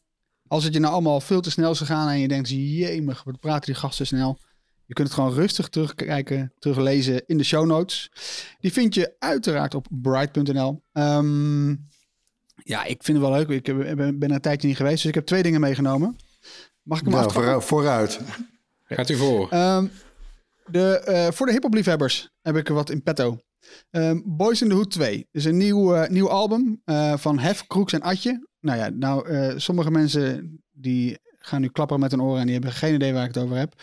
[0.47, 3.39] als het je nou allemaal veel te snel is gegaan en je denkt, jemig, wat
[3.39, 4.39] praten die gasten snel.
[4.91, 8.11] Je kunt het gewoon rustig terugkijken, teruglezen in de show notes.
[8.59, 10.83] Die vind je uiteraard op bright.nl.
[10.93, 11.69] Ehm,
[12.55, 13.47] ja, ik vind het wel leuk.
[13.49, 16.15] Ik heb- ben er een tijdje niet geweest, dus ik heb twee dingen meegenomen.
[16.83, 17.61] Mag ik hem Nou, aftrappen?
[17.63, 18.19] vooruit.
[18.83, 19.49] gaat u voor.
[19.49, 19.85] Ehm,
[20.65, 23.39] de, eh, voor de hip-hop liefhebbers heb ik er wat in petto.
[23.91, 27.67] Ehm, Boys in the Hood 2 is een nieuw, eh, nieuw album eh, van Hef,
[27.67, 28.47] Kroeks en Atje.
[28.59, 32.53] Nou ja, nou, eh, sommige mensen die gaan nu klapperen met hun oren en die
[32.53, 33.73] hebben geen idee waar ik het over heb.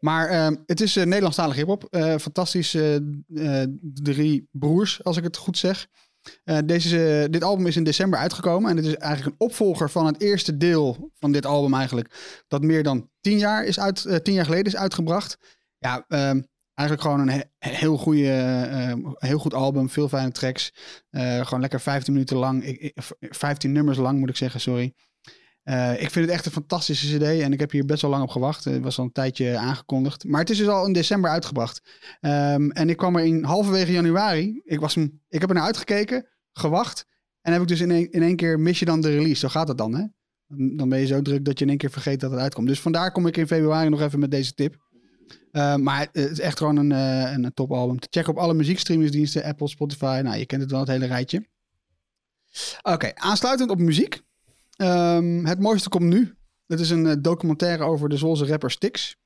[0.00, 1.84] Maar ehm, het is uh, Nederlandstalig hip-hop.
[1.90, 2.74] Eh, fantastisch.
[2.74, 2.94] eh,
[3.34, 5.86] eh, drie broers, als ik het goed zeg.
[6.44, 8.70] Eh, deze, dit album is in december uitgekomen.
[8.70, 12.42] En het is eigenlijk een opvolger van het eerste deel van dit album eigenlijk.
[12.48, 15.36] Dat meer dan tien jaar, is uit, eh, tien jaar geleden is uitgebracht.
[15.78, 16.40] Ja, ehm,
[16.74, 17.28] eigenlijk gewoon een
[17.58, 18.92] he- heel, goede, eh,
[19.28, 19.90] heel goed album.
[19.90, 20.72] Veel fijne tracks.
[21.10, 22.64] Eh, gewoon lekker 15 minuten lang.
[22.64, 22.94] Ik, ik-
[23.34, 24.94] 15 nummers lang moet ik zeggen, sorry.
[25.64, 28.22] Eh, ik vind het echt een fantastische CD en ik heb hier best wel lang
[28.22, 28.64] op gewacht.
[28.64, 30.24] Het was al een tijdje aangekondigd.
[30.24, 31.82] Maar het is dus al in december uitgebracht.
[32.20, 34.60] Ehm, en ik kwam er in halverwege januari.
[34.64, 37.06] Ik, was ik heb er naar uitgekeken, gewacht.
[37.40, 39.34] En heb ik dus in één, in één keer mis je dan de release.
[39.34, 40.04] Zo gaat het dan, hè?
[40.76, 42.66] Dan ben je zo druk dat je in één keer vergeet dat het uitkomt.
[42.66, 44.82] Dus vandaar kom ik in februari nog even met deze tip.
[45.50, 47.98] Eh, maar het is echt gewoon een, eh, een topalbum.
[47.98, 49.44] Te checken op alle muziekstreamingsdiensten.
[49.44, 50.20] Apple, Spotify.
[50.24, 51.46] Nou, je kent het wel, het hele rijtje.
[52.82, 54.22] Oké, aansluitend op muziek.
[54.76, 56.34] Ehm, het mooiste komt nu.
[56.66, 59.16] Het is een eh, documentaire over de Zwolse rapper Styx.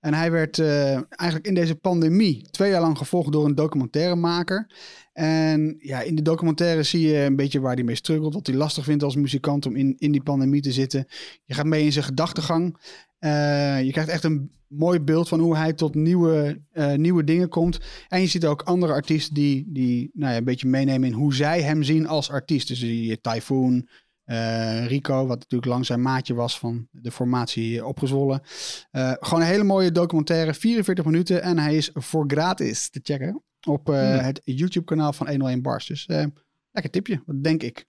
[0.00, 4.70] En hij werd eh, eigenlijk in deze pandemie twee jaar lang gevolgd door een documentairemaker.
[5.12, 8.34] En ja, in de documentaire zie je een beetje waar hij mee struggelt.
[8.34, 11.06] Wat hij lastig vindt als muzikant om in, in die pandemie te zitten.
[11.44, 12.76] Je gaat mee in zijn gedachtegang.
[13.18, 16.62] Eh, je krijgt echt een mooi beeld van hoe hij tot nieuwe,
[16.96, 17.78] nieuwe dingen komt.
[18.08, 21.34] En je ziet ook andere artiesten die, die nou ja, een beetje meenemen in hoe
[21.34, 22.68] zij hem zien als artiest.
[22.68, 23.88] Dus je Typhoon,
[24.32, 28.42] eh, Rico, wat natuurlijk lang zijn maatje was van de formatie opgezwollen.
[28.90, 31.42] Eh, gewoon een hele mooie documentaire, 44 minuten.
[31.42, 35.86] En hij is voor gratis te checken op eh, het YouTube-kanaal van 101 Bars.
[35.86, 36.24] Dus eh,
[36.70, 37.86] lekker tipje, dat denk ik.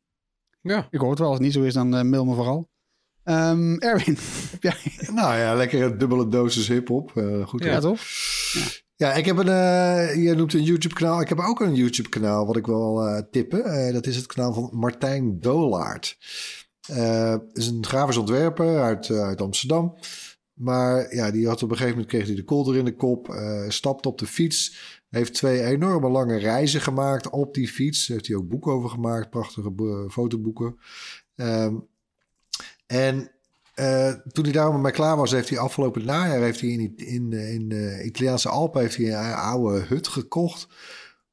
[0.61, 0.87] Ja.
[0.89, 2.69] Ik hoor het wel, als het niet zo is, dan mail me vooral.
[3.23, 4.17] Ehm, Erwin,
[4.51, 4.77] heb jij...
[5.13, 7.17] Nou ja, lekker een dubbele dosis hip-hop.
[7.17, 7.63] Eh, goed.
[7.63, 8.01] Ja, toch?
[8.53, 8.65] Ja,
[8.97, 9.47] ik heb een.
[9.47, 11.21] eh, je noemt een YouTube-kanaal.
[11.21, 13.63] Ik heb ook een YouTube-kanaal wat ik wil eh, tippen.
[13.65, 16.17] Eh, dat is het kanaal van Martijn Dolaert.
[17.53, 19.95] Is een grafisch ontwerper uit, uit Amsterdam.
[20.53, 23.35] Maar ja, die had op een gegeven moment kreeg hij de kolder in de kop.
[23.67, 24.77] stapte op de fiets.
[25.09, 28.07] Heeft twee enorme lange reizen gemaakt op die fiets.
[28.07, 29.29] Heeft hij ook boeken over gemaakt.
[29.29, 30.77] Prachtige bo- fotoboeken.
[31.35, 31.75] Ehm,
[32.85, 33.31] en
[33.73, 37.31] eh, toen hij daar mee klaar was, heeft hij afgelopen najaar heeft hij in, in,
[37.33, 40.67] in de Italiaanse Alpen heeft hij een oude hut gekocht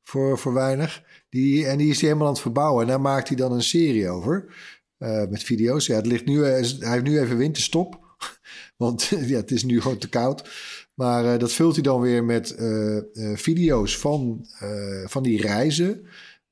[0.03, 1.03] voor, voor weinig.
[1.29, 2.83] Die, en die is hij helemaal aan het verbouwen.
[2.83, 4.55] En daar maakt hij dan een serie over
[4.99, 5.87] eh, met video's.
[5.87, 7.99] Ja, het ligt nu, eh, hij heeft nu even winterstop,
[8.77, 10.49] want ja, het is nu gewoon te koud.
[10.95, 13.03] Maar eh, dat vult hij dan weer met eh, eh,
[13.39, 16.07] video's van, eh, van die reizen.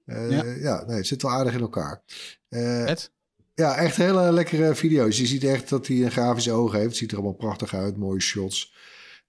[0.05, 0.43] Eh, Ja.
[0.45, 2.03] ja, nee, het zit wel aardig in elkaar.
[2.49, 3.13] Eh, Vet.
[3.59, 5.19] Ja, echt hele lekkere video's.
[5.19, 6.87] Je ziet echt dat hij een grafische oog heeft.
[6.87, 8.75] Het ziet er allemaal prachtig uit, mooie shots.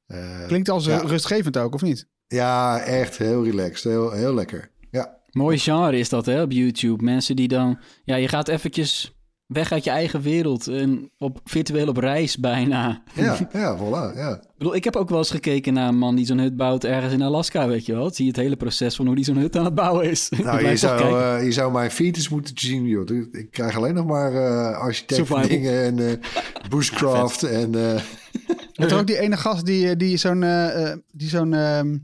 [0.06, 0.98] Eh, Klinkt als ja.
[0.98, 2.08] rustgevend ook, of niet?
[2.28, 3.92] Ja, echt heel relaxed.
[3.92, 4.72] Heel, heel lekker.
[4.92, 7.04] Ja, Mooi genre is dat hè, op YouTube.
[7.04, 7.80] Mensen die dan...
[8.04, 9.19] Ja, je gaat eventjes
[9.50, 13.02] weg uit je eigen wereld en op, virtueel op reis bijna.
[13.14, 14.34] Ja, ja, voilà, ja.
[14.34, 16.84] Ik bedoel, ik heb ook wel eens gekeken naar een man die zo'n hut bouwt
[16.84, 18.10] ergens in Alaska, weet je wel.
[18.14, 20.30] Zie je het hele proces van hoe die zo'n hut aan het bouwen is.
[20.38, 23.08] Ik Nou, je zou, eh, je zou mijn features moeten zien, joh.
[23.32, 25.48] Ik- krijg alleen nog maar eh architect Survival.
[25.48, 26.14] dingen en eh
[26.70, 27.76] bushcraft en...
[27.76, 28.02] eh,
[28.74, 30.40] Weet je ook die ene gast die, die zo'n
[31.12, 31.98] die zo'n ehm,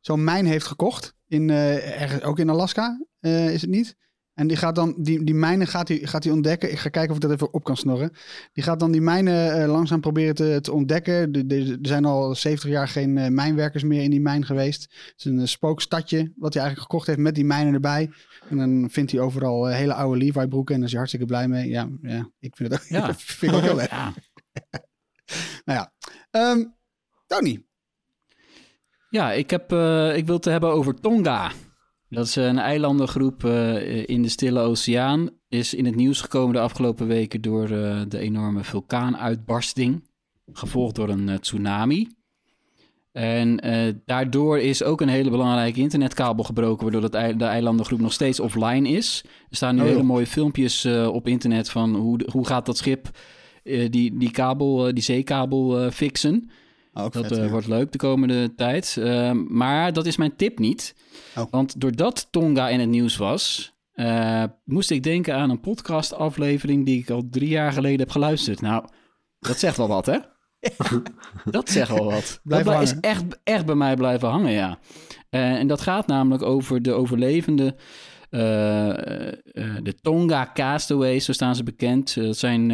[0.00, 1.14] zo'n mijn heeft gekocht?
[1.28, 3.96] In, eh, ergens, ook in Alaska, eh, is het niet?
[4.40, 6.70] En die gaat dan, die, die mijnen gaat hij gaat hij ontdekken.
[6.70, 8.12] Ik ga kijken of ik dat even op kan snorren.
[8.52, 11.32] Die gaat dan die mijnen eh, langzaam proberen te, te ontdekken.
[11.32, 14.82] De, de- er zijn al 70 jaar geen eh, mijnwerkers meer in die mijn geweest.
[14.82, 18.10] Het is een eh, spookstadje wat hij eigenlijk gekocht heeft met die mijnen erbij.
[18.48, 21.48] En dan vindt hij overal hele oude Levi broeken en daar is hij hartstikke blij
[21.48, 21.68] mee.
[21.68, 23.14] Ja, ja ik vind het ook, Ja.
[23.38, 23.90] vind ik ook heel leuk.
[24.00, 24.12] Ja.
[25.64, 25.92] Nou ja,
[26.30, 26.64] Ehm,
[27.26, 27.64] Tony.
[29.10, 29.62] Ja, ik, heb,
[30.16, 31.50] ik wil het hebben over Tonga.
[32.10, 35.30] Dat is een eilandengroep eh, in de Stille Oceaan.
[35.48, 40.08] Is in het nieuws gekomen de afgelopen weken door eh, de enorme vulkaanuitbarsting.
[40.52, 42.08] Gevolgd door een eh, tsunami.
[43.12, 43.56] En
[44.06, 49.24] daardoor is ook een hele belangrijke internetkabel gebroken, waardoor de eilandengroep nog steeds offline is.
[49.50, 53.10] Er staan nu Oh, hele mooie filmpjes op internet van hoe, hoe gaat dat schip
[53.62, 56.50] die, die, kabel, die zeekabel fixen.
[56.92, 57.48] Dat vet, eh, ja.
[57.48, 58.96] wordt leuk de komende tijd.
[59.00, 60.94] Ehm, maar dat is mijn tip niet.
[61.36, 61.44] Oh.
[61.50, 67.00] Want doordat Tonga in het nieuws was, eh, moest ik denken aan een podcastaflevering die
[67.00, 68.60] ik al drie jaar geleden heb geluisterd.
[68.60, 68.84] Nou,
[69.38, 70.18] dat zegt wel wat, hè?
[71.50, 72.40] dat zegt wel wat.
[72.42, 74.78] Blijven dat is echt, echt bij mij blijven hangen, ja.
[75.30, 77.76] Eh, en dat gaat namelijk over de overlevenden.
[78.30, 82.14] Eh, eh, eh, de Tonga Castaways, zo staan ze bekend.
[82.14, 82.68] Dat zijn,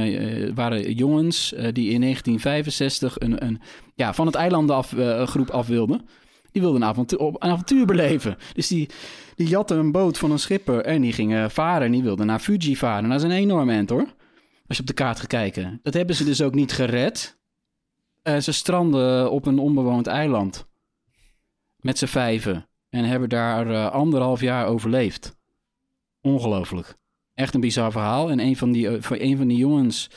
[0.54, 3.60] waren jongens die in 1965 een, een,
[3.94, 6.08] ja, van het eilandengroep af wilden.
[6.52, 8.36] Die wilden een avontuur, een avontuur beleven.
[8.54, 8.88] Dus die,
[9.34, 11.86] die jatten een boot van een schipper en die gingen varen.
[11.86, 13.08] En die wilden naar Fuji varen.
[13.08, 14.06] Dat is een enorm end hoor.
[14.66, 15.80] Als je op de kaart gaat kijken.
[15.82, 17.38] Dat hebben ze dus ook niet gered.
[18.22, 20.66] Ze stranden op een onbewoond eiland.
[21.76, 22.68] Met z'n vijven.
[22.88, 25.36] En hebben daar anderhalf jaar overleefd.
[26.26, 26.96] Ongelooflijk.
[27.34, 28.30] Echt een bizar verhaal.
[28.30, 30.10] En een van die, eh, van, een van die jongens...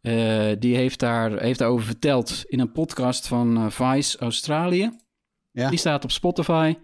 [0.00, 4.98] eh, die heeft, daar, heeft daarover verteld in een podcast van eh, Vice Australië.
[5.50, 5.68] Ja.
[5.68, 6.74] Die staat op Spotify.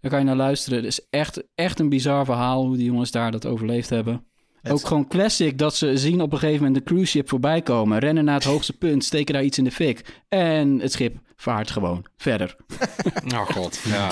[0.00, 0.78] Daar kan je naar luisteren.
[0.78, 4.26] Het is echt, echt een bizar verhaal hoe die jongens daar dat overleefd hebben.
[4.68, 7.98] Ook gewoon classic dat ze zien op een gegeven moment de cruise ship voorbij komen.
[7.98, 10.22] Rennen naar het hoogste punt, steken daar iets in de fik.
[10.28, 12.56] En het schip vaart gewoon verder.
[13.34, 14.10] Oh god, ja.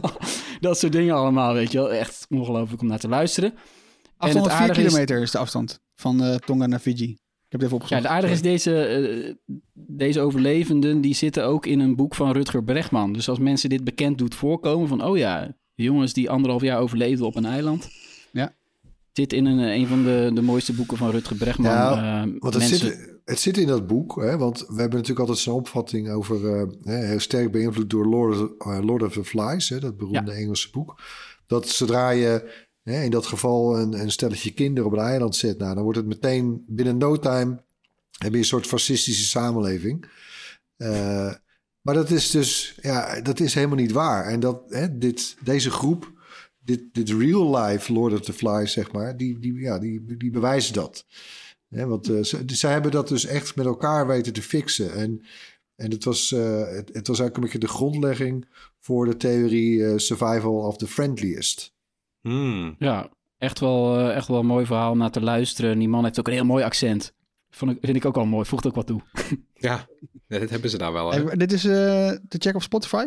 [0.60, 1.92] Dat soort dingen allemaal, weet je wel.
[1.92, 3.54] Echt ongelooflijk om naar te luisteren.
[4.16, 7.10] Afstand het van 4 aardige is- kilometer is de afstand van eh, Tonga naar Fiji.
[7.10, 7.18] Ik
[7.48, 8.02] heb het even Ja, opgezocht.
[8.02, 9.34] het aardige is, deze, eh,
[9.74, 13.12] deze overlevenden, die zitten ook in een boek van Rutger Bregman.
[13.12, 16.78] Dus als mensen dit bekend doet voorkomen van, oh ja, de jongens die anderhalf jaar
[16.80, 17.88] overleefden op een eiland.
[19.12, 21.70] Zit in een, een van de, de mooiste boeken van Rutger Bregman.
[21.70, 24.90] Ja, Eh, Want het, mensen- zit, het zit in dat boek, hè, want we hebben
[24.98, 29.12] natuurlijk altijd zo'n opvatting over, eh, heel sterk beïnvloed door Lord of, eh, Lord of
[29.12, 31.00] the Flies, hè, dat beroemde Engelse boek.
[31.46, 35.58] Dat zodra je hè, in dat geval een, een stelletje kinderen op een eiland zet,
[35.58, 37.64] nou, dan wordt het meteen binnen no time
[38.18, 40.10] heb je een soort fascistische samenleving.
[41.82, 44.24] Maar dat is dus, ja, dat is helemaal niet waar.
[44.24, 46.12] En dat, hè, dit, deze groep,
[46.68, 50.30] dit, dit real life Lord of the Flies, zeg maar, die, die, ja, die, die
[50.30, 51.06] bewijzen dat.
[51.68, 54.92] Hè, want eh, ze, zij hebben dat dus echt met elkaar weten te fixen.
[54.92, 55.24] En,
[55.76, 58.48] en het, was, eh, het, het was eigenlijk een beetje de grondlegging
[58.80, 61.74] voor de theorie eh, survival of the friendliest.
[62.20, 62.74] Hmm.
[62.78, 65.70] Ja, echt wel, eh, echt wel een mooi verhaal om naar te luisteren.
[65.70, 67.14] En die man heeft ook een heel mooi accent.
[67.50, 69.00] Vond ik, vind ik ook wel mooi, voegt ook wat toe.
[69.54, 69.86] Ja,
[70.28, 71.12] dat hebben ze daar wel.
[71.12, 71.22] Hè?
[71.24, 71.72] Hey, dit is eh,
[72.10, 73.06] te checken op Spotify.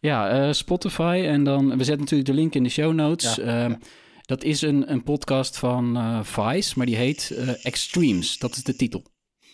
[0.00, 1.68] Ja, eh, Spotify en dan...
[1.68, 3.34] We zetten natuurlijk de link in de show notes.
[3.34, 3.74] Ja, Ehm,
[4.20, 8.38] Dat is een, een podcast van eh, Vice, maar die heet eh, Extremes.
[8.38, 9.02] Dat is de titel.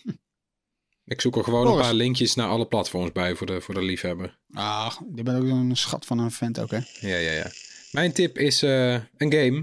[1.04, 1.78] Ik zoek er gewoon Boris.
[1.78, 4.38] een paar linkjes naar alle platforms bij voor de, voor de liefhebber.
[4.52, 6.78] Ach, je bent ook een schat van een vent ook, hè?
[7.00, 7.50] Ja, ja, ja.
[7.92, 9.62] Mijn tip is eh, een game.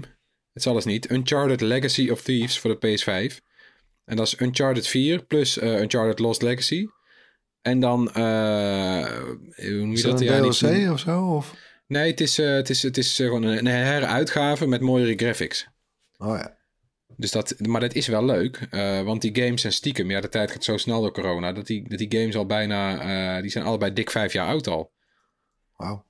[0.52, 1.10] Het zal eens niet.
[1.10, 3.36] Uncharted Legacy of Thieves voor de PS5.
[4.04, 6.86] En dat is Uncharted 4 plus eh, Uncharted Lost Legacy.
[7.64, 9.06] En dan, eh
[9.56, 10.20] hoe noem je Is dat?
[10.20, 11.34] een Ja, niet- of zo?
[11.34, 11.54] Of?
[11.86, 15.68] Nee, het is, eh, het is, het is eh, gewoon een, heruitgave met mooiere graphics.
[16.18, 16.56] Oh ja.
[17.16, 18.68] Dus dat, maar dat is wel leuk,
[19.04, 20.10] want die games zijn stiekem.
[20.10, 23.40] Ja, de tijd gaat zo snel door corona, dat die, dat die games al bijna,
[23.40, 24.92] die zijn allebei dik vijf jaar oud al.
[25.76, 26.04] Wauw.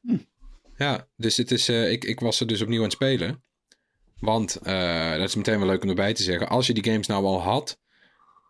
[0.76, 3.42] Ja, dus het is, ik, ik was er dus opnieuw aan het spelen.
[4.18, 4.58] Want,
[5.18, 7.40] dat is meteen wel leuk om erbij te zeggen, als je die games nou al
[7.42, 7.80] had,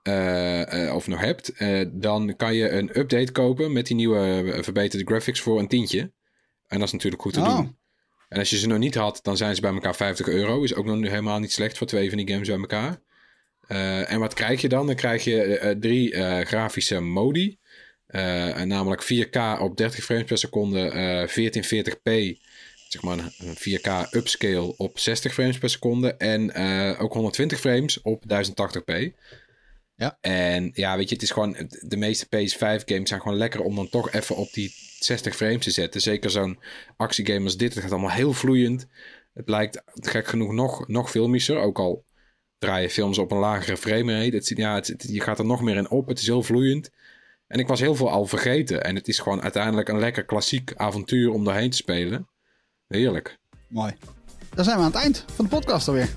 [0.05, 4.59] eh, eh, of nog hebt, eh, dan kan je een update kopen met die nieuwe
[4.61, 6.13] verbeterde graphics voor een tientje.
[6.67, 7.57] En dat is natuurlijk goed te Oh.
[7.57, 7.77] doen.
[8.29, 10.63] En als je ze nog niet had, dan zijn ze bij elkaar 50 euro.
[10.63, 13.01] Is ook nog helemaal niet slecht voor twee van die games bij elkaar.
[14.07, 14.87] En wat krijg je dan?
[14.87, 17.59] Dan krijg je drie grafische modi.
[18.65, 22.39] Namelijk 4K op 30 frames per seconde, eh 1440p,
[22.89, 26.15] zeg maar een 4K upscale op 60 frames per seconde.
[26.15, 26.55] En
[26.99, 29.13] ook 120 frames op 1080p.
[29.97, 30.19] Ja.
[30.21, 33.75] En ja, weet je, het is gewoon, de meeste PS5 games zijn gewoon lekker om
[33.75, 36.01] dan toch even op die 60 frames te zetten.
[36.01, 36.59] Zeker zo'n
[36.97, 38.87] actiegame als dit, het gaat allemaal heel vloeiend.
[39.35, 42.05] Het lijkt gek genoeg nog, nog filmischer, ook al
[42.59, 44.37] draai je films op een lagere framerate.
[44.37, 46.91] Het, ja, het, het- je gaat er nog meer in op, het is heel vloeiend.
[47.47, 48.85] En ik was heel veel al vergeten.
[48.85, 52.29] En het is gewoon uiteindelijk een lekker klassiek avontuur om doorheen te spelen.
[52.89, 53.39] Heerlijk.
[53.69, 53.93] Mooi.
[54.55, 56.09] Dan zijn we aan het eind van de podcast alweer.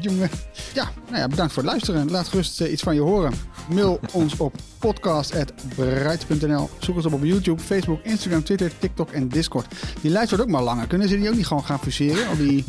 [0.00, 0.30] Jongen.
[0.74, 2.10] Ja, nou ja, bedankt voor het luisteren.
[2.10, 3.32] Laat gerust eh, iets van je horen.
[3.68, 6.70] Mail ons op podcast.bright.nl.
[6.78, 9.66] Zoek ons op op YouTube, Facebook, Instagram, Twitter, TikTok en Discord.
[10.00, 10.86] Die lijst wordt ook maar langer.
[10.86, 12.28] Kunnen ze die ook niet gewoon gaan fuseren?
[12.28, 12.64] Al die...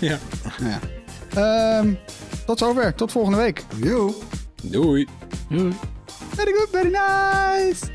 [0.00, 0.18] Ja.
[0.58, 0.80] Nou ja.
[1.34, 1.94] Ehm,
[2.46, 2.94] tot zover.
[2.94, 3.64] Tot volgende week.
[3.76, 4.14] Yo.
[4.62, 5.08] Doei.
[5.48, 5.72] Doei.
[6.34, 7.86] Very good, very nice.